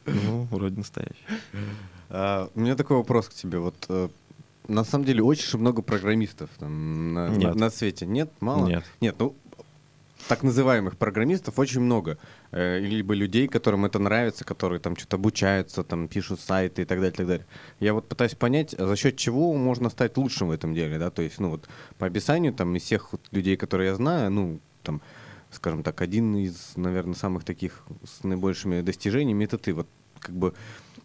Ну, 0.08 0.44
вроде 0.52 0.78
настоящий. 0.78 1.24
А, 2.10 2.50
у 2.56 2.60
меня 2.60 2.76
такой 2.76 2.98
вопрос 2.98 3.28
к 3.28 3.34
тебе. 3.34 3.60
Вот 3.60 3.76
э, 3.90 4.10
на 4.68 4.84
самом 4.84 5.06
деле 5.06 5.24
очень 5.24 5.60
много 5.60 5.82
программистов 5.82 6.50
там, 6.58 7.14
на, 7.14 7.30
на, 7.30 7.54
на 7.54 7.70
свете. 7.70 8.06
Нет? 8.06 8.32
Мало? 8.40 8.68
Нет. 8.68 8.84
Нет, 9.02 9.16
ну 9.20 9.36
так 10.28 10.44
называемых 10.44 10.98
программистов 10.98 11.58
очень 11.60 11.82
много. 11.82 12.18
Э, 12.52 12.80
либо 12.80 13.14
людей, 13.14 13.48
которым 13.48 13.86
это 13.86 14.00
нравится, 14.00 14.44
которые 14.44 14.80
там 14.80 14.96
что-то 14.96 15.16
обучаются, 15.16 15.84
там 15.84 16.08
пишут 16.08 16.40
сайты 16.40 16.82
и 16.82 16.86
так 16.86 17.00
далее, 17.00 17.14
и 17.14 17.16
так 17.16 17.28
далее. 17.28 17.46
Я 17.80 17.94
вот 17.94 18.08
пытаюсь 18.08 18.36
понять, 18.36 18.76
за 18.78 18.96
счет 18.96 19.16
чего 19.18 19.54
можно 19.54 19.90
стать 19.90 20.18
лучшим 20.18 20.50
в 20.50 20.52
этом 20.52 20.74
деле, 20.74 20.98
да, 21.00 21.10
то 21.10 21.22
есть, 21.22 21.40
ну 21.40 21.50
вот 21.50 21.68
по 21.98 22.08
описанию 22.08 22.54
там 22.54 22.76
из 22.76 22.84
всех 22.84 23.12
вот, 23.12 23.22
людей, 23.32 23.58
которые 23.58 23.90
я 23.90 23.96
знаю, 23.96 24.32
ну 24.32 24.60
там, 24.84 25.02
скажем 25.52 25.84
так, 25.84 26.02
один 26.02 26.36
из, 26.36 26.74
наверное, 26.76 27.16
самых 27.16 27.44
таких 27.44 27.84
с 28.04 28.24
наибольшими 28.24 28.82
достижениями 28.82 29.46
это 29.46 29.58
ты. 29.58 29.74
Вот 29.74 29.88
как 30.20 30.36
бы 30.36 30.54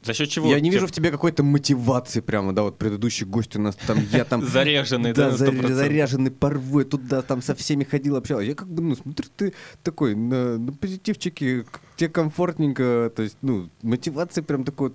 за 0.02 0.14
счет 0.14 0.30
чего? 0.30 0.48
Я 0.48 0.58
не 0.58 0.70
вижу 0.70 0.86
в 0.86 0.92
тебе 0.92 1.10
какой-то 1.10 1.44
мотивации 1.44 2.20
прямо, 2.20 2.52
да, 2.52 2.62
вот 2.62 2.76
предыдущий 2.76 3.24
гость 3.24 3.54
у 3.54 3.60
нас 3.60 3.76
там, 3.86 3.98
я 4.12 4.24
там... 4.24 4.44
Заряженный, 4.46 5.12
да, 5.12 5.30
заряженный 5.30 6.32
порвой, 6.32 6.84
туда 6.84 7.22
там 7.22 7.40
со 7.40 7.54
всеми 7.54 7.84
ходил, 7.84 8.16
общался. 8.16 8.44
Я 8.44 8.54
как 8.56 8.68
бы, 8.68 8.82
ну, 8.82 8.96
смотрю, 8.96 9.28
ты 9.36 9.54
такой 9.84 10.16
на, 10.16 10.58
на 10.58 10.72
позитивчике, 10.72 11.66
тебе 11.96 12.08
комфортненько, 12.08 13.12
то 13.14 13.22
есть, 13.22 13.36
ну, 13.42 13.68
мотивации 13.82 14.40
прям 14.40 14.64
такой 14.64 14.92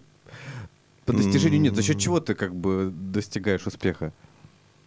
по 1.05 1.13
достижению 1.13 1.61
нет. 1.61 1.75
За 1.75 1.83
счет 1.83 1.99
чего 1.99 2.19
ты 2.19 2.35
как 2.35 2.53
бы 2.53 2.91
достигаешь 2.93 3.65
успеха? 3.65 4.11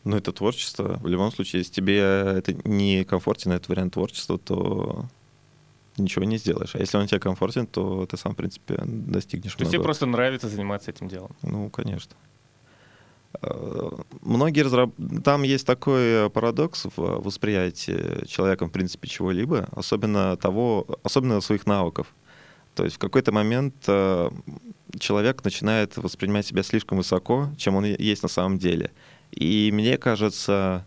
Ну, 0.04 0.18
это 0.18 0.32
творчество. 0.32 0.98
В 1.02 1.08
любом 1.08 1.32
случае, 1.32 1.60
если 1.60 1.72
тебе 1.72 1.98
это 1.98 2.54
не 2.64 3.04
комфортен, 3.04 3.52
этот 3.52 3.68
вариант 3.68 3.94
творчества, 3.94 4.38
то 4.38 5.06
ничего 6.00 6.24
не 6.24 6.38
сделаешь. 6.38 6.74
А 6.74 6.78
если 6.78 6.96
он 6.98 7.06
тебе 7.06 7.20
комфортен, 7.20 7.66
то 7.66 8.06
ты 8.06 8.16
сам, 8.16 8.32
в 8.32 8.36
принципе, 8.36 8.80
достигнешь 8.84 9.54
То 9.54 9.62
есть 9.62 9.72
тебе 9.72 9.82
просто 9.82 10.06
нравится 10.06 10.48
заниматься 10.48 10.90
этим 10.90 11.08
делом? 11.08 11.30
Ну, 11.42 11.70
конечно. 11.70 12.16
А, 13.42 14.00
многие 14.22 14.62
разраб... 14.62 14.90
Там 15.24 15.42
есть 15.42 15.66
такой 15.66 16.28
парадокс 16.30 16.86
в 16.96 17.22
восприятии 17.22 18.26
человеком, 18.26 18.68
в 18.68 18.72
принципе, 18.72 19.08
чего-либо, 19.08 19.68
особенно 19.72 20.36
того, 20.36 20.86
особенно 21.02 21.40
своих 21.40 21.66
навыков. 21.66 22.06
То 22.74 22.84
есть 22.84 22.96
в 22.96 22.98
какой-то 22.98 23.32
момент 23.32 23.74
человек 24.98 25.44
начинает 25.44 25.96
воспринимать 25.96 26.46
себя 26.46 26.62
слишком 26.62 26.98
высоко, 26.98 27.50
чем 27.56 27.76
он 27.76 27.84
есть 27.84 28.22
на 28.22 28.28
самом 28.28 28.58
деле. 28.58 28.90
И 29.32 29.70
мне 29.72 29.98
кажется, 29.98 30.84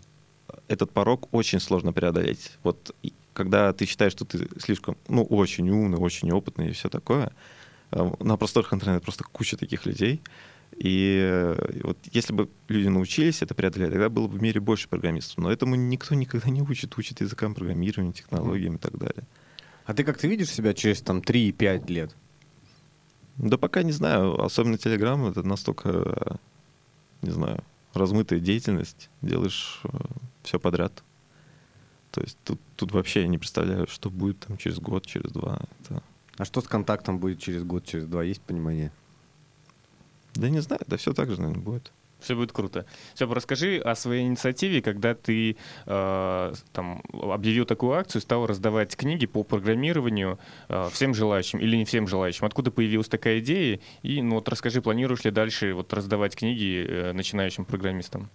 этот 0.68 0.92
порог 0.92 1.28
очень 1.32 1.60
сложно 1.60 1.94
преодолеть. 1.94 2.52
Вот 2.64 2.96
когда 3.34 3.74
ты 3.74 3.86
считаешь, 3.86 4.14
что 4.14 4.26
ты 4.26 4.48
слишком, 4.60 4.98
ну, 5.08 5.24
очень 5.24 5.70
умный, 5.70 5.98
очень 5.98 6.32
опытный 6.32 6.70
и 6.70 6.74
все 6.74 6.90
такое, 6.90 7.32
э, 7.92 8.12
на 8.20 8.38
просторах 8.38 8.74
интернета 8.74 9.04
просто 9.04 9.24
куча 9.24 9.58
таких 9.58 9.86
людей. 9.86 10.22
И 10.78 11.20
э, 11.22 11.82
вот 11.84 11.98
если 12.12 12.34
бы 12.34 12.50
люди 12.68 12.88
научились 12.88 13.42
это 13.42 13.54
преодолеть, 13.54 13.92
тогда 13.92 14.10
было 14.10 14.28
бы 14.28 14.38
в 14.38 14.42
мире 14.42 14.60
больше 14.60 14.88
программистов. 14.88 15.38
Но 15.38 15.52
этому 15.52 15.76
никто 15.76 16.16
никогда 16.16 16.50
не 16.50 16.62
учит, 16.62 16.98
учит 16.98 17.22
языкам 17.22 17.54
программирования, 17.54 18.14
технологиям 18.14 18.76
и 18.76 18.80
так 18.80 18.98
далее. 18.98 19.24
А 19.86 19.94
ты 19.94 20.04
как 20.04 20.18
ты 20.18 20.28
видишь 20.28 20.50
себя 20.50 20.74
через 20.74 21.02
там 21.02 21.20
3-5 21.20 21.92
лет? 21.92 22.16
Да 23.38 23.58
пока 23.58 23.84
не 23.84 23.92
знаю. 23.92 24.42
Особенно 24.42 24.76
Telegram 24.76 25.30
это 25.30 25.44
настолько, 25.44 26.40
не 27.22 27.32
знаю, 27.32 27.64
размытая 27.94 28.40
деятельность. 28.40 29.10
Делаешь 29.22 29.82
э, 29.84 29.98
все 30.44 30.60
подряд. 30.60 31.04
То 32.14 32.22
есть 32.22 32.38
тут, 32.44 32.62
тут 32.76 32.92
вообще 32.92 33.22
я 33.22 33.28
не 33.28 33.40
представляю, 33.40 33.88
что 33.88 34.12
будет 34.12 34.40
там 34.42 34.56
через 34.58 34.78
год, 34.78 35.04
через 35.04 35.32
два. 35.32 35.60
Это... 35.82 36.04
А 36.38 36.46
что 36.46 36.62
с 36.62 36.68
контактом 36.68 37.18
будет 37.18 37.40
через 37.40 37.64
год, 37.64 37.86
через 37.86 38.06
два? 38.06 38.24
Есть 38.24 38.42
понимание? 38.42 38.92
Да 40.36 40.48
не 40.48 40.60
знаю, 40.60 40.82
да 40.86 40.96
все 40.98 41.14
так 41.14 41.32
же, 41.32 41.42
наверное, 41.42 41.64
будет. 41.64 41.92
Все 42.20 42.36
будет 42.36 42.52
круто. 42.52 42.86
Все, 43.16 43.26
расскажи 43.34 43.80
о 43.80 43.96
своей 43.96 44.28
инициативе, 44.28 44.84
когда 44.84 45.16
ты 45.16 45.58
э, 45.88 46.54
там 46.72 47.02
объявил 47.12 47.66
такую 47.66 47.94
акцию, 47.94 48.22
стал 48.22 48.46
раздавать 48.46 48.96
книги 48.96 49.26
по 49.26 49.44
программированию 49.44 50.38
э, 50.70 50.90
всем 50.94 51.16
желающим 51.16 51.58
или 51.58 51.76
не 51.76 51.86
всем 51.86 52.08
желающим. 52.08 52.46
Откуда 52.46 52.70
появилась 52.70 53.08
такая 53.08 53.40
идея? 53.40 53.80
И 54.04 54.22
ну 54.22 54.36
вот 54.36 54.48
расскажи, 54.50 54.84
планируешь 54.84 55.24
ли 55.24 55.32
дальше 55.32 55.74
вот 55.74 55.92
раздавать 55.94 56.36
книги 56.36 56.86
э, 56.88 57.12
начинающим 57.14 57.66
программистам? 57.66 58.30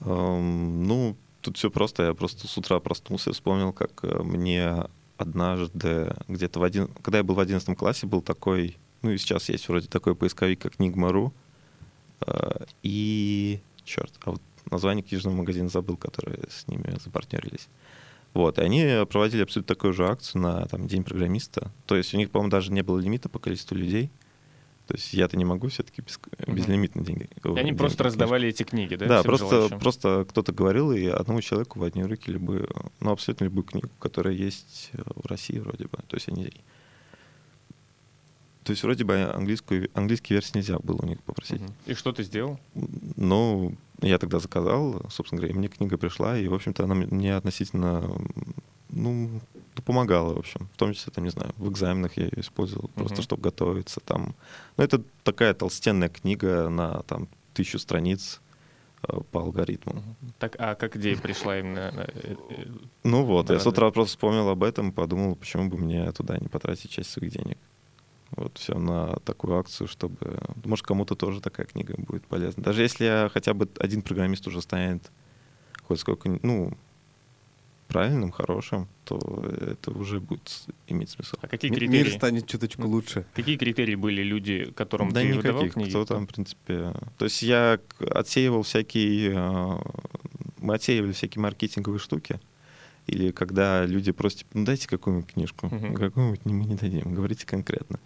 Um, 0.00 0.86
ну, 0.86 1.16
тут 1.50 1.56
все 1.56 1.70
просто. 1.70 2.04
Я 2.04 2.14
просто 2.14 2.46
с 2.46 2.56
утра 2.56 2.78
проснулся 2.78 3.32
вспомнил, 3.32 3.72
как 3.72 4.04
э, 4.04 4.22
мне 4.22 4.84
однажды 5.16 6.14
где-то 6.28 6.60
в 6.60 6.62
один... 6.62 6.88
Когда 7.02 7.18
я 7.18 7.24
был 7.24 7.34
в 7.34 7.40
одиннадцатом 7.40 7.74
классе, 7.74 8.06
был 8.06 8.22
такой... 8.22 8.78
Ну 9.02 9.10
и 9.10 9.18
сейчас 9.18 9.48
есть 9.48 9.68
вроде 9.68 9.88
такой 9.88 10.14
поисковик, 10.14 10.60
как 10.60 10.76
Nigma.ru. 10.76 11.32
Э, 12.26 12.64
и... 12.82 13.60
Черт, 13.84 14.12
а 14.24 14.32
вот 14.32 14.42
название 14.70 15.02
книжного 15.02 15.34
магазина 15.34 15.68
забыл, 15.68 15.96
который 15.96 16.38
с 16.48 16.68
ними 16.68 16.96
запартнерились. 17.02 17.68
Вот, 18.32 18.58
и 18.58 18.62
они 18.62 19.04
проводили 19.10 19.42
абсолютно 19.42 19.74
такую 19.74 19.92
же 19.92 20.06
акцию 20.06 20.42
на 20.42 20.66
там, 20.66 20.86
День 20.86 21.02
программиста. 21.02 21.72
То 21.86 21.96
есть 21.96 22.14
у 22.14 22.16
них, 22.16 22.30
по-моему, 22.30 22.50
даже 22.50 22.70
не 22.70 22.82
было 22.82 23.00
лимита 23.00 23.28
по 23.28 23.40
количеству 23.40 23.74
людей. 23.74 24.10
То 24.90 24.96
есть 24.96 25.14
я-то 25.14 25.36
не 25.36 25.44
могу 25.44 25.68
все-таки 25.68 26.02
без, 26.02 26.16
угу. 26.16 26.52
безлимитно 26.52 27.04
деньги. 27.04 27.30
И 27.44 27.48
они 27.48 27.54
деньги, 27.54 27.78
просто 27.78 28.02
раздавали 28.02 28.48
эти 28.48 28.64
книги, 28.64 28.96
да? 28.96 29.06
Да, 29.06 29.22
просто, 29.22 29.68
просто 29.78 30.26
кто-то 30.28 30.50
говорил, 30.50 30.90
и 30.90 31.06
одному 31.06 31.40
человеку 31.42 31.78
в 31.78 31.84
одни 31.84 32.02
руки 32.02 32.28
любую, 32.28 32.68
ну, 32.98 33.12
абсолютно 33.12 33.44
любую 33.44 33.62
книгу, 33.62 33.88
которая 34.00 34.34
есть 34.34 34.90
в 34.92 35.26
России 35.28 35.60
вроде 35.60 35.84
бы. 35.84 35.98
То 36.08 36.16
есть 36.16 36.28
они... 36.28 36.50
То 38.64 38.72
есть 38.72 38.82
вроде 38.82 39.04
бы 39.04 39.30
английскую, 39.32 39.88
английский 39.94 40.34
версии 40.34 40.56
нельзя 40.56 40.80
было 40.80 40.98
у 41.02 41.06
них 41.06 41.22
попросить. 41.22 41.60
Угу. 41.60 41.72
И 41.86 41.94
что 41.94 42.10
ты 42.10 42.24
сделал? 42.24 42.58
Ну, 42.74 43.76
я 44.02 44.18
тогда 44.18 44.40
заказал, 44.40 45.06
собственно 45.08 45.38
говоря, 45.38 45.54
и 45.54 45.56
мне 45.56 45.68
книга 45.68 45.98
пришла, 45.98 46.36
и, 46.36 46.48
в 46.48 46.54
общем-то, 46.54 46.82
она 46.82 46.96
мне 46.96 47.36
относительно, 47.36 48.10
ну, 48.88 49.40
помогала, 49.80 50.34
в 50.34 50.38
общем. 50.38 50.68
В 50.72 50.76
том 50.76 50.92
числе, 50.92 51.12
там, 51.12 51.24
не 51.24 51.30
знаю, 51.30 51.52
в 51.56 51.70
экзаменах 51.70 52.16
я 52.16 52.24
ее 52.24 52.40
использовал, 52.40 52.86
uh-huh. 52.88 52.98
просто 52.98 53.22
чтобы 53.22 53.42
готовиться. 53.42 54.00
Там. 54.00 54.34
Ну, 54.76 54.84
это 54.84 55.02
такая 55.24 55.54
толстенная 55.54 56.08
книга 56.08 56.68
на 56.68 57.02
там 57.02 57.28
тысячу 57.54 57.78
страниц 57.78 58.40
э, 59.08 59.20
по 59.30 59.40
алгоритму. 59.40 60.02
Так, 60.38 60.56
а 60.58 60.74
как 60.74 60.96
идея 60.96 61.16
пришла 61.16 61.58
именно? 61.58 61.92
Э, 61.94 62.34
э, 62.50 62.64
ну 63.04 63.24
вот, 63.24 63.46
да, 63.46 63.54
я 63.54 63.60
с 63.60 63.66
утра 63.66 63.88
да. 63.88 63.92
просто 63.92 64.16
вспомнил 64.16 64.48
об 64.48 64.62
этом, 64.62 64.92
подумал, 64.92 65.36
почему 65.36 65.68
бы 65.68 65.76
мне 65.76 66.10
туда 66.12 66.38
не 66.38 66.48
потратить 66.48 66.90
часть 66.90 67.10
своих 67.10 67.32
денег. 67.32 67.58
Вот 68.36 68.58
все 68.58 68.78
на 68.78 69.16
такую 69.24 69.58
акцию, 69.58 69.88
чтобы... 69.88 70.38
Может, 70.64 70.86
кому-то 70.86 71.16
тоже 71.16 71.40
такая 71.40 71.66
книга 71.66 71.94
будет 71.98 72.24
полезна. 72.26 72.62
Даже 72.62 72.82
если 72.82 73.04
я 73.04 73.30
хотя 73.32 73.54
бы 73.54 73.68
один 73.78 74.02
программист 74.02 74.46
уже 74.46 74.62
станет 74.62 75.10
хоть 75.88 76.00
сколько... 76.00 76.38
Ну, 76.42 76.72
правильным, 77.90 78.30
хорошим, 78.30 78.86
то 79.04 79.18
это 79.60 79.90
уже 79.90 80.20
будет 80.20 80.62
иметь 80.86 81.10
смысл. 81.10 81.36
А 81.42 81.48
какие 81.48 81.70
критерии? 81.70 82.04
Мир 82.04 82.12
станет 82.12 82.46
чуточку 82.46 82.86
лучше. 82.86 83.26
Какие 83.34 83.56
критерии 83.56 83.96
были 83.96 84.22
люди, 84.22 84.72
которым 84.76 85.12
да 85.12 85.20
ты 85.20 85.28
никаких, 85.28 85.74
книги? 85.74 85.90
кто 85.90 86.04
там, 86.04 86.26
в 86.26 86.32
принципе... 86.32 86.94
То 87.18 87.24
есть 87.24 87.42
я 87.42 87.80
отсеивал 88.10 88.62
всякие... 88.62 89.34
А, 89.36 89.80
мы 90.58 90.74
отсеивали 90.74 91.12
всякие 91.12 91.42
маркетинговые 91.42 91.98
штуки, 91.98 92.40
или 93.08 93.32
когда 93.32 93.84
люди 93.86 94.12
просят, 94.12 94.46
ну 94.54 94.64
дайте 94.64 94.86
какую-нибудь 94.86 95.32
книжку, 95.32 95.66
uh-huh. 95.66 95.94
какую-нибудь 95.94 96.44
мы 96.44 96.64
не 96.64 96.76
дадим, 96.76 97.12
говорите 97.12 97.44
конкретно. 97.44 97.98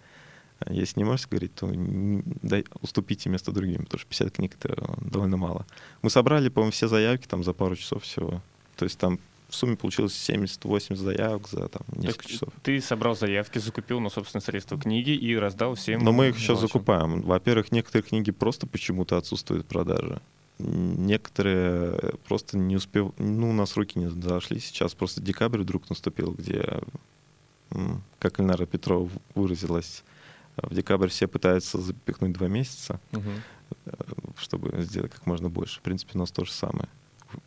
А 0.60 0.72
если 0.72 1.00
не 1.00 1.04
можете 1.04 1.28
говорить, 1.28 1.54
то 1.54 1.66
не, 1.66 2.22
дай, 2.42 2.64
уступите 2.80 3.28
место 3.28 3.52
другим, 3.52 3.84
потому 3.84 3.98
что 3.98 4.08
50 4.08 4.32
книг— 4.32 4.56
это 4.62 4.96
довольно 5.00 5.36
мало. 5.36 5.66
Мы 6.00 6.08
собрали, 6.08 6.48
по-моему, 6.48 6.72
все 6.72 6.88
заявки 6.88 7.26
там 7.26 7.44
за 7.44 7.52
пару 7.52 7.76
часов 7.76 8.04
всего. 8.04 8.40
То 8.76 8.84
есть 8.84 8.98
там 8.98 9.18
в 9.54 9.56
сумме 9.56 9.76
получилось 9.76 10.12
70-80 10.28 10.96
заявок 10.96 11.48
за 11.48 11.68
там, 11.68 11.82
несколько 11.96 12.28
часов. 12.28 12.48
Ты 12.62 12.80
собрал 12.80 13.16
заявки, 13.16 13.58
закупил 13.58 14.00
на 14.00 14.10
собственные 14.10 14.42
средства 14.42 14.78
книги 14.78 15.10
и 15.10 15.36
раздал 15.36 15.76
всем. 15.76 16.02
Но 16.02 16.12
мы 16.12 16.28
их 16.28 16.38
сейчас 16.38 16.60
закупаем. 16.60 17.22
Во-первых, 17.22 17.70
некоторые 17.72 18.02
книги 18.02 18.32
просто 18.32 18.66
почему-то 18.66 19.16
отсутствуют 19.16 19.64
в 19.64 19.68
продаже. 19.68 20.20
Некоторые 20.58 22.14
просто 22.26 22.58
не 22.58 22.76
успев... 22.76 23.12
Ну, 23.18 23.50
у 23.50 23.52
нас 23.52 23.76
руки 23.76 23.98
не 23.98 24.08
зашли. 24.08 24.58
Сейчас 24.58 24.94
просто 24.94 25.20
декабрь 25.20 25.60
вдруг 25.60 25.88
наступил, 25.88 26.32
где, 26.32 26.80
как 28.18 28.40
Ильнара 28.40 28.66
Петрова 28.66 29.08
выразилась, 29.34 30.04
в 30.56 30.74
декабрь 30.74 31.08
все 31.08 31.26
пытаются 31.26 31.80
запихнуть 31.80 32.32
два 32.32 32.48
месяца, 32.48 33.00
угу. 33.12 33.30
чтобы 34.36 34.82
сделать 34.82 35.12
как 35.12 35.26
можно 35.26 35.48
больше. 35.48 35.80
В 35.80 35.82
принципе, 35.82 36.12
у 36.14 36.18
нас 36.18 36.30
то 36.30 36.44
же 36.44 36.52
самое 36.52 36.88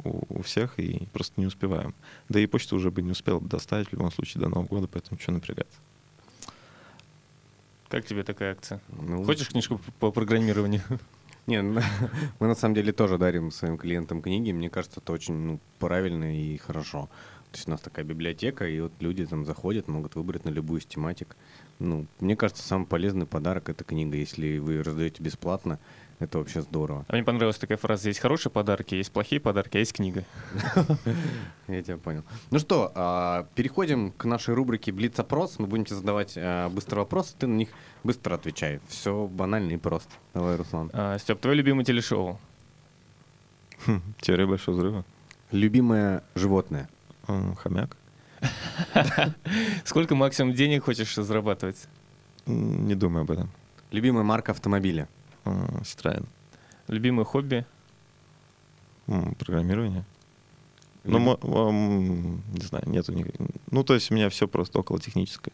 у, 0.04 0.39
у 0.39 0.41
всех 0.41 0.80
и 0.80 1.08
просто 1.13 1.39
не 1.39 1.45
успеваем. 1.45 1.93
Да 2.30 2.39
и 2.39 2.45
почту 2.45 2.76
уже 2.76 2.91
бы 2.91 3.02
не 3.02 3.12
успел 3.12 3.39
доставить 3.39 3.89
в 3.89 3.93
любом 3.93 4.12
случае 4.12 4.41
до 4.41 4.50
Нового 4.50 4.67
года, 4.67 4.88
поэтому 4.88 5.19
что 5.19 5.32
напрягаться. 5.32 5.80
Как 7.89 8.06
тебе 8.06 8.23
такая 8.23 8.52
акция? 8.52 8.82
Ну, 8.89 9.23
Хочешь 9.23 9.50
книжку 9.50 9.80
по 10.00 10.12
программированию? 10.12 10.82
Не, 11.47 11.62
ну, 11.62 11.80
мы 12.39 12.47
на 12.47 12.56
самом 12.56 12.76
деле 12.76 12.91
тоже 12.91 13.17
дарим 13.17 13.52
своим 13.52 13.78
клиентам 13.78 14.21
книги. 14.21 14.52
Мне 14.52 14.69
кажется, 14.69 15.00
это 15.00 15.13
очень 15.13 15.34
ну, 15.34 15.60
правильно 15.80 16.38
и 16.38 16.58
хорошо. 16.58 17.10
То 17.52 17.58
есть 17.58 17.67
у 17.69 17.71
нас 17.71 17.80
такая 17.80 18.04
библиотека, 18.04 18.67
и 18.67 18.82
вот 18.82 18.91
люди 19.00 19.26
там 19.26 19.45
заходят, 19.45 19.88
могут 19.88 20.15
выбрать 20.15 20.43
на 20.43 20.50
любую 20.50 20.82
из 20.82 20.86
тематик. 20.86 21.38
Ну, 21.80 22.06
мне 22.19 22.36
кажется, 22.36 22.62
самый 22.62 22.86
полезный 22.86 23.26
подарок— 23.26 23.69
это 23.69 23.86
книга. 23.86 24.17
Если 24.17 24.58
вы 24.58 24.84
раздаете 24.84 25.23
бесплатно, 25.23 25.80
это 26.19 26.39
вообще 26.39 26.62
здорово. 26.62 27.06
А 27.08 27.13
мне 27.13 27.23
понравилась 27.23 27.58
такая 27.58 27.77
фраза. 27.77 28.10
Есть 28.10 28.19
хорошие 28.19 28.51
подарки, 28.51 28.95
есть 28.95 29.12
плохие 29.12 29.39
подарки, 29.39 29.77
а 29.77 29.80
есть 29.80 29.93
книга. 29.93 30.23
Я 31.67 31.84
тебя 31.84 31.97
понял. 31.97 32.23
Ну 32.49 32.58
что, 32.58 32.91
а, 32.95 33.47
переходим 33.53 34.12
к 34.12 34.25
нашей 34.25 34.56
рубрике 34.56 34.91
Блиц-опрос. 34.91 35.60
Мы 35.60 35.67
будем 35.67 35.86
тебе 35.86 35.97
задавать 35.97 36.34
а, 36.36 36.69
быстрые 36.69 37.03
вопросы, 37.03 37.36
ты 37.38 37.45
на 37.45 37.56
них 37.56 37.69
быстро 38.03 38.34
отвечай. 38.34 38.80
Все 38.88 39.27
банально 39.27 39.73
и 39.73 39.77
просто. 39.77 40.12
Давай, 40.34 40.56
Руслан. 40.56 40.89
А, 40.93 41.19
Степ, 41.19 41.39
твое 41.39 41.56
любимое 41.56 41.86
телешоу? 41.86 42.39
Хм, 43.86 44.01
теория 44.19 44.47
большого 44.47 44.75
взрыва. 44.75 45.06
Любимое 45.51 46.23
животное? 46.34 46.89
Хомяк. 47.27 47.95
Сколько 49.86 50.15
максимум 50.15 50.53
денег 50.53 50.86
хочешь 50.86 51.13
зарабатывать? 51.13 51.88
Не 52.47 52.95
думаю 52.95 53.21
об 53.21 53.32
этом. 53.32 53.49
Любимая 53.91 54.23
марка 54.23 54.51
автомобиля? 54.51 55.08
Citroёn. 55.83 56.25
Любимое 56.88 57.25
хобби? 57.25 57.65
Программирование. 59.05 60.03
Ну, 61.03 61.38
не 62.53 62.62
знаю, 62.62 62.88
нету 62.88 63.13
никаких. 63.13 63.47
Ну, 63.71 63.83
то 63.83 63.93
есть 63.93 64.12
у 64.12 64.13
меня 64.13 64.29
все 64.29 64.47
просто 64.47 64.79
около 64.79 64.99
техническое. 64.99 65.53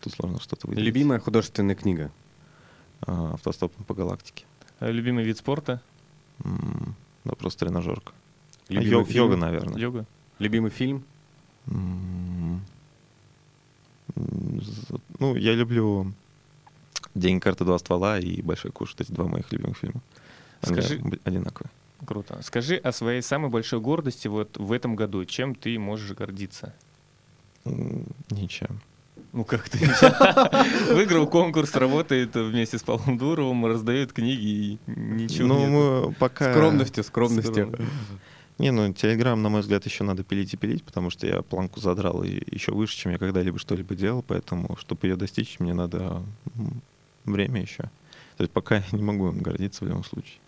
Тут 0.00 0.14
сложно 0.14 0.40
что-то 0.40 0.66
выделить. 0.66 0.86
Любимая 0.86 1.18
художественная 1.18 1.74
книга? 1.74 2.10
А, 3.02 3.34
автостопом 3.34 3.84
по 3.84 3.94
галактике. 3.94 4.46
А 4.78 4.90
любимый 4.90 5.24
вид 5.24 5.36
спорта? 5.36 5.82
Да, 6.42 7.34
просто 7.34 7.66
тренажерка. 7.66 8.12
А, 8.70 8.72
йог, 8.72 9.10
йога, 9.10 9.36
наверное. 9.36 9.78
Йога. 9.78 10.06
Любимый 10.38 10.70
фильм? 10.70 11.04
Ну, 11.66 12.60
я 15.36 15.54
люблю 15.54 16.14
День 17.14 17.40
карты 17.40 17.64
два 17.64 17.78
ствола 17.78 18.18
и 18.18 18.42
Большой 18.42 18.70
куш. 18.70 18.94
Это 18.98 19.12
два 19.12 19.26
моих 19.26 19.50
любимых 19.52 19.78
фильма. 19.78 20.00
Скажи... 20.62 21.00
одинаковые. 21.24 21.70
Круто. 22.04 22.40
Скажи 22.42 22.76
о 22.76 22.92
своей 22.92 23.22
самой 23.22 23.50
большой 23.50 23.80
гордости 23.80 24.28
вот 24.28 24.56
в 24.56 24.72
этом 24.72 24.96
году. 24.96 25.24
Чем 25.24 25.54
ты 25.54 25.78
можешь 25.78 26.16
гордиться? 26.16 26.74
Ничем. 27.64 28.80
Ну 29.32 29.44
как 29.44 29.68
ты? 29.68 29.78
Выиграл 30.94 31.26
конкурс, 31.26 31.74
работает 31.74 32.34
вместе 32.34 32.78
с 32.78 32.82
Павлом 32.82 33.18
Дуровым, 33.18 33.66
раздает 33.66 34.12
книги 34.12 34.46
и 34.46 34.78
ничего 34.86 35.46
Ну, 35.46 35.66
мы 35.66 36.12
пока... 36.14 36.52
Скромностью, 36.52 37.04
скромностью. 37.04 37.78
Не, 38.58 38.72
ну, 38.72 38.92
Телеграм, 38.92 39.40
на 39.40 39.48
мой 39.48 39.60
взгляд, 39.60 39.86
еще 39.86 40.04
надо 40.04 40.22
пилить 40.22 40.52
и 40.52 40.56
пилить, 40.56 40.84
потому 40.84 41.10
что 41.10 41.26
я 41.26 41.42
планку 41.42 41.80
задрал 41.80 42.22
еще 42.22 42.72
выше, 42.72 42.96
чем 42.96 43.12
я 43.12 43.18
когда-либо 43.18 43.58
что-либо 43.58 43.94
делал, 43.94 44.22
поэтому, 44.22 44.76
чтобы 44.76 45.06
ее 45.06 45.16
достичь, 45.16 45.60
мне 45.60 45.72
надо 45.72 46.22
время 47.24 47.62
еще. 47.62 47.84
То 48.36 48.44
есть 48.44 48.52
пока 48.52 48.76
я 48.78 48.84
не 48.92 49.02
могу 49.02 49.28
им 49.28 49.38
гордиться 49.38 49.84
в 49.84 49.88
любом 49.88 50.04
случае. 50.04 50.38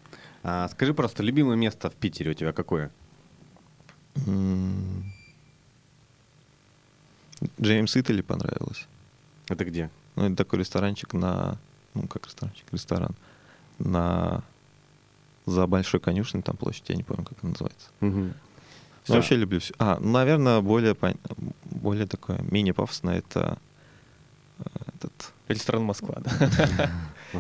А, 0.43 0.69
скажи 0.69 0.95
просто, 0.95 1.23
любимое 1.23 1.57
место 1.57 1.91
в 1.91 1.95
Питере 1.95 2.33
у 2.33 2.35
тебя 2.35 2.53
какое? 2.53 2.91
Джеймс 7.61 7.97
Итали 7.97 8.23
понравилось. 8.23 8.87
Это 9.49 9.65
где? 9.65 9.91
Ну, 10.17 10.25
это 10.25 10.37
такой 10.37 10.61
ресторанчик 10.61 11.13
на... 11.15 11.59
Ну, 11.95 12.07
как 12.07 12.27
ресторанчик? 12.27 12.65
Ресторан. 12.73 13.15
На... 13.79 14.43
За 15.47 15.67
Большой 15.67 16.01
конюшней, 16.01 16.43
там 16.43 16.57
площадь, 16.57 16.89
я 16.89 16.95
не 16.95 17.03
помню, 17.03 17.25
как 17.25 17.39
она 17.43 17.51
называется. 17.51 17.89
Угу. 18.01 18.33
Я 19.09 19.15
вообще 19.17 19.37
люблю 19.37 19.59
все. 19.59 19.75
А, 19.79 19.99
ну, 20.01 20.13
наверное, 20.13 20.61
более, 20.61 20.97
более 21.65 22.07
такое, 22.07 22.41
менее 22.43 22.75
пафосное, 22.75 23.19
это 23.19 23.59
этот... 24.97 25.33
Ресторан 25.49 25.83
Москва, 25.83 26.17
да? 26.21 26.91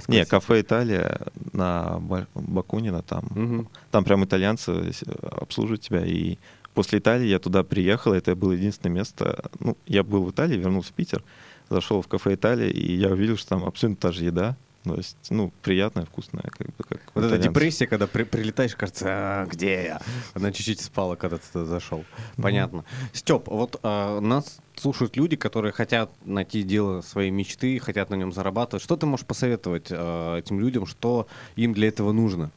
Не, 0.09 0.25
кафе 0.25 0.61
Италия 0.61 1.21
на 1.53 2.01
Бакунина 2.35 3.03
там. 3.03 3.69
Там 3.91 4.05
прям 4.05 4.25
итальянцы 4.25 4.93
обслуживают 5.23 5.83
тебя. 5.83 6.05
И 6.05 6.39
после 6.75 6.99
Италии 6.99 7.27
я 7.27 7.39
туда 7.39 7.63
приехал, 7.63 8.13
это 8.13 8.35
было 8.35 8.53
единственное 8.53 8.95
место. 8.95 9.51
Ну, 9.61 9.77
я 9.87 10.03
был 10.03 10.25
в 10.25 10.31
Италии, 10.31 10.57
вернулся 10.57 10.91
в 10.91 10.95
Питер, 10.95 11.23
зашел 11.71 12.03
в 12.03 12.09
кафе 12.09 12.35
Италия, 12.35 12.71
и 12.71 12.97
я 12.97 13.09
увидел, 13.09 13.37
что 13.37 13.51
там 13.51 13.65
абсолютно 13.65 14.01
та 14.01 14.13
же 14.13 14.25
еда. 14.25 14.57
То 14.85 14.97
есть, 14.97 15.17
ну, 15.31 15.53
приятная, 15.63 16.07
вкусная, 16.07 16.43
как 16.43 16.67
бы 16.67 16.85
как. 16.85 17.01
Вот 17.15 17.25
эта 17.25 17.39
депрессия, 17.39 17.87
когда 17.87 18.09
при, 18.09 18.25
прилетаешь, 18.25 18.75
кажется, 18.75 19.07
а, 19.09 19.47
где 19.47 19.85
я? 19.85 20.03
Она 20.35 20.51
чуть-чуть 20.51 20.81
спала, 20.81 21.15
когда 21.15 21.39
ты 21.39 21.45
туда 21.53 21.67
зашел. 21.67 22.05
Понятно. 22.37 22.79
Mm-hmm. 22.79 23.09
Степ, 23.17 23.47
вот 23.47 23.79
а, 23.85 24.19
нас 24.21 24.59
слушают 24.75 25.17
люди, 25.17 25.37
которые 25.37 25.73
хотят 25.73 26.11
найти 26.25 26.65
дело 26.65 27.01
своей 27.01 27.31
мечты, 27.31 27.79
хотят 27.79 28.11
на 28.11 28.17
нем 28.17 28.33
зарабатывать. 28.33 28.83
Что 28.83 28.97
ты 28.97 29.07
можешь 29.07 29.25
посоветовать 29.25 29.87
а, 29.91 30.39
этим 30.39 30.59
людям, 30.59 30.87
что 30.87 31.29
им 31.55 31.75
для 31.75 31.87
этого 31.87 32.11
нужно? 32.11 32.51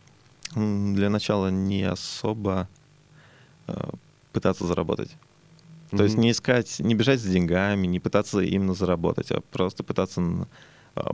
Для 0.55 1.11
начала 1.11 1.49
не 1.49 1.83
особо 1.83 2.67
а, 3.67 3.93
пытаться 4.33 4.65
заработать. 4.65 5.15
То 5.91 5.97
mm-hmm. 5.97 6.03
есть 6.03 6.17
не 6.17 6.31
искать, 6.31 6.79
не 6.79 6.95
бежать 6.95 7.19
за 7.19 7.31
деньгами, 7.31 7.85
не 7.85 7.99
пытаться 7.99 8.39
именно 8.39 8.73
заработать, 8.73 9.29
а 9.31 9.41
просто 9.51 9.83
пытаться 9.83 10.47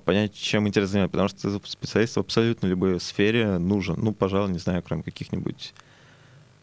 понять, 0.06 0.34
чем 0.34 0.68
интересно 0.68 0.92
заниматься, 0.92 1.12
потому 1.12 1.30
что 1.30 1.70
специалист 1.70 2.16
в 2.16 2.20
абсолютно 2.20 2.68
любой 2.68 3.00
сфере 3.00 3.58
нужен. 3.58 3.96
Ну, 3.98 4.14
пожалуй, 4.14 4.52
не 4.52 4.60
знаю, 4.60 4.84
кроме 4.84 5.04
каких-нибудь, 5.04 5.74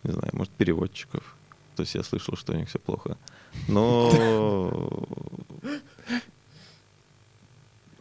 не 0.04 0.12
знаю, 0.12 0.31
может, 0.33 0.52
переводчиков. 0.52 1.37
То 1.76 1.83
есть 1.83 1.94
я 1.94 2.02
слышал, 2.02 2.37
что 2.37 2.52
у 2.52 2.57
них 2.57 2.68
все 2.68 2.78
плохо. 2.78 3.16
Но... 3.66 4.11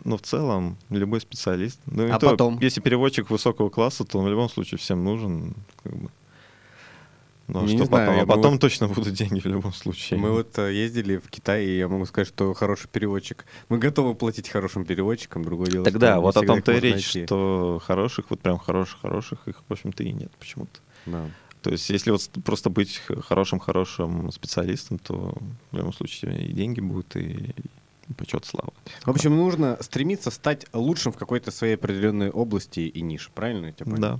Но 0.03 0.17
в 0.17 0.21
целом 0.21 0.77
любой 0.89 1.19
специалист. 1.19 1.82
Ну, 1.86 2.10
а 2.10 2.17
то, 2.17 2.30
потом? 2.30 2.60
Если 2.62 2.80
переводчик 2.80 3.30
высокого 3.30 3.69
класса, 3.69 4.06
то 4.06 4.19
он 4.19 4.25
в 4.25 4.30
любом 4.30 4.47
случае 4.49 4.77
всем 4.77 5.03
нужен. 5.03 5.53
Как 5.84 5.93
бы. 5.93 6.10
Ну, 7.47 7.63
а 7.63 7.67
что 7.67 7.86
потом? 7.86 7.89
Знаю, 7.89 8.23
а 8.23 8.25
потом 8.25 8.53
мы... 8.53 8.60
точно 8.60 8.88
будут 8.89 9.13
деньги 9.13 9.39
в 9.39 9.45
любом 9.45 9.71
случае. 9.73 10.19
Мы 10.19 10.31
вот 10.31 10.57
э, 10.57 10.73
ездили 10.73 11.15
в 11.17 11.29
Китай, 11.29 11.65
и 11.65 11.77
я 11.77 11.88
могу 11.88 12.05
сказать, 12.05 12.27
что 12.27 12.53
хороший 12.53 12.89
переводчик. 12.89 13.45
Мы 13.69 13.77
готовы 13.77 14.15
платить 14.15 14.49
хорошим 14.49 14.83
переводчикам, 14.83 15.45
другое 15.45 15.67
дело. 15.67 15.86
Тогда 15.86 16.19
вот 16.19 16.36
о 16.36 16.41
том-то 16.41 16.73
и 16.73 16.79
речь, 16.81 17.13
найти. 17.15 17.25
что 17.25 17.81
хороших, 17.83 18.25
вот 18.29 18.41
прям 18.41 18.57
хороших-хороших, 18.57 19.47
их, 19.47 19.63
в 19.65 19.71
общем-то, 19.71 20.03
и 20.03 20.12
нет 20.12 20.31
почему-то. 20.38 20.79
Да. 21.05 21.29
То 21.62 21.71
есть, 21.71 21.89
если 21.89 22.12
вот 22.12 22.29
просто 22.43 22.69
быть 22.69 23.01
хорошим-хорошим 23.07 24.31
специалистом, 24.31 24.99
то 24.99 25.33
в 25.71 25.77
любом 25.77 25.93
случае 25.93 26.47
и 26.47 26.53
деньги 26.53 26.81
будут, 26.81 27.15
и 27.15 27.53
почет, 28.17 28.45
слава. 28.45 28.73
В 29.03 29.10
общем, 29.10 29.36
нужно 29.36 29.77
стремиться 29.81 30.31
стать 30.31 30.65
лучшим 30.73 31.13
в 31.13 31.17
какой-то 31.17 31.51
своей 31.51 31.75
определенной 31.75 32.29
области 32.29 32.81
и 32.81 33.01
нише, 33.01 33.29
правильно 33.33 33.67
я 33.67 33.71
тебя 33.71 33.86
понял? 33.86 34.01
Да. 34.01 34.19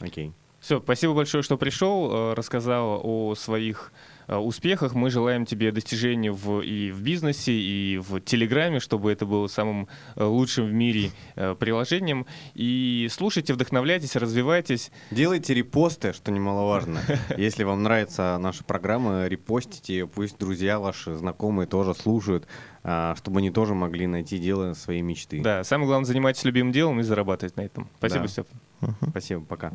Окей. 0.00 0.32
Все, 0.62 0.80
спасибо 0.80 1.12
большое, 1.12 1.42
что 1.42 1.58
пришел, 1.58 2.08
э, 2.12 2.34
рассказал 2.34 3.00
о 3.02 3.34
своих 3.34 3.92
э, 4.28 4.36
успехах. 4.36 4.94
Мы 4.94 5.10
желаем 5.10 5.44
тебе 5.44 5.72
достижений 5.72 6.30
в, 6.30 6.60
и 6.60 6.92
в 6.92 7.02
бизнесе, 7.02 7.52
и 7.52 7.98
в 7.98 8.20
Телеграме, 8.20 8.78
чтобы 8.78 9.10
это 9.10 9.26
было 9.26 9.48
самым 9.48 9.88
э, 10.14 10.22
лучшим 10.22 10.66
в 10.66 10.72
мире 10.72 11.10
приложением. 11.34 12.26
И 12.54 13.08
слушайте, 13.10 13.54
вдохновляйтесь, 13.54 14.14
развивайтесь. 14.14 14.92
Делайте 15.10 15.52
репосты, 15.52 16.12
что 16.12 16.30
немаловажно. 16.30 17.00
Если 17.36 17.64
вам 17.64 17.82
нравится 17.82 18.38
наша 18.40 18.62
программа, 18.62 19.26
репостите 19.26 19.94
ее, 19.94 20.06
пусть 20.06 20.38
друзья 20.38 20.78
ваши, 20.78 21.14
знакомые 21.14 21.66
тоже 21.66 21.92
слушают, 21.96 22.46
чтобы 22.82 23.38
они 23.38 23.50
тоже 23.50 23.74
могли 23.74 24.06
найти 24.06 24.38
дело 24.38 24.74
своей 24.74 25.02
мечты. 25.02 25.42
Да, 25.42 25.64
самое 25.64 25.88
главное, 25.88 26.06
занимайтесь 26.06 26.44
любимым 26.44 26.72
делом 26.72 27.00
и 27.00 27.02
зарабатывать 27.02 27.56
на 27.56 27.62
этом. 27.62 27.88
Спасибо, 27.98 28.22
да. 28.22 28.28
Степ. 28.28 28.46
Спасибо, 29.10 29.44
пока. 29.44 29.72